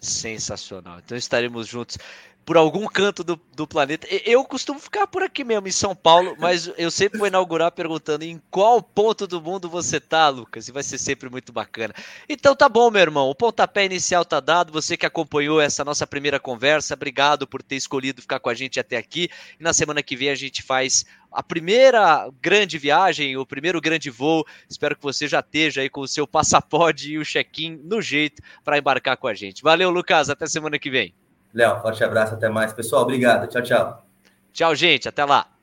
Sensacional. 0.00 0.98
Então 1.03 1.16
estaremos 1.16 1.66
juntos 1.66 1.96
por 2.44 2.57
algum 2.57 2.87
canto 2.87 3.24
do, 3.24 3.40
do 3.54 3.66
planeta. 3.66 4.07
Eu 4.24 4.44
costumo 4.44 4.78
ficar 4.78 5.07
por 5.07 5.22
aqui 5.22 5.42
mesmo, 5.42 5.66
em 5.66 5.72
São 5.72 5.94
Paulo, 5.94 6.37
mas 6.38 6.70
eu 6.76 6.90
sempre 6.90 7.18
vou 7.18 7.26
inaugurar 7.26 7.72
perguntando 7.72 8.24
em 8.24 8.40
qual 8.50 8.83
ponto 8.83 9.26
do 9.26 9.40
mundo 9.40 9.68
você 9.68 9.98
tá, 9.98 10.28
Lucas, 10.28 10.68
e 10.68 10.72
vai 10.72 10.83
ser 10.83 10.98
sempre 10.98 11.30
muito 11.30 11.52
bacana. 11.52 11.94
Então 12.28 12.54
tá 12.54 12.68
bom, 12.68 12.90
meu 12.90 13.00
irmão, 13.00 13.30
o 13.30 13.35
pontapé 13.35 13.85
inicial 13.85 14.24
tá 14.24 14.40
dado, 14.40 14.72
você 14.72 14.96
que 14.96 15.07
acompanhou 15.07 15.61
essa 15.61 15.85
nossa 15.85 16.07
primeira 16.07 16.38
conversa, 16.38 16.94
obrigado 16.94 17.46
por 17.46 17.62
ter 17.62 17.76
escolhido 17.76 18.20
ficar 18.20 18.40
com 18.40 18.50
a 18.50 18.54
gente 18.54 18.78
até 18.78 18.96
aqui, 18.96 19.28
e 19.59 19.62
na 19.62 19.72
semana 19.72 20.02
que 20.02 20.16
vem 20.16 20.30
a 20.30 20.35
gente 20.35 20.62
faz 20.62 21.04
a 21.33 21.42
primeira 21.42 22.30
grande 22.40 22.78
viagem, 22.78 23.37
o 23.37 23.44
primeiro 23.44 23.80
grande 23.80 24.09
voo. 24.09 24.46
Espero 24.70 24.94
que 24.94 25.02
você 25.02 25.26
já 25.26 25.40
esteja 25.40 25.80
aí 25.80 25.90
com 25.90 26.00
o 26.00 26.09
seu 26.09 26.28
passaporte 26.28 27.11
e 27.11 27.18
o 27.18 27.24
check-in 27.24 27.80
no 27.83 28.00
jeito 28.00 28.40
para 28.62 28.78
embarcar 28.78 29.16
com 29.16 29.26
a 29.26 29.35
gente. 29.35 29.61
Valeu, 29.61 29.90
Lucas, 29.90 30.30
até 30.30 30.46
semana 30.46 30.78
que 30.78 30.88
vem. 30.88 31.12
Léo, 31.54 31.80
forte 31.80 32.02
abraço, 32.02 32.34
até 32.34 32.48
mais. 32.48 32.72
Pessoal, 32.72 33.02
obrigado. 33.02 33.46
Tchau, 33.48 33.62
tchau. 33.62 34.06
Tchau, 34.52 34.74
gente. 34.74 35.08
Até 35.08 35.24
lá. 35.24 35.53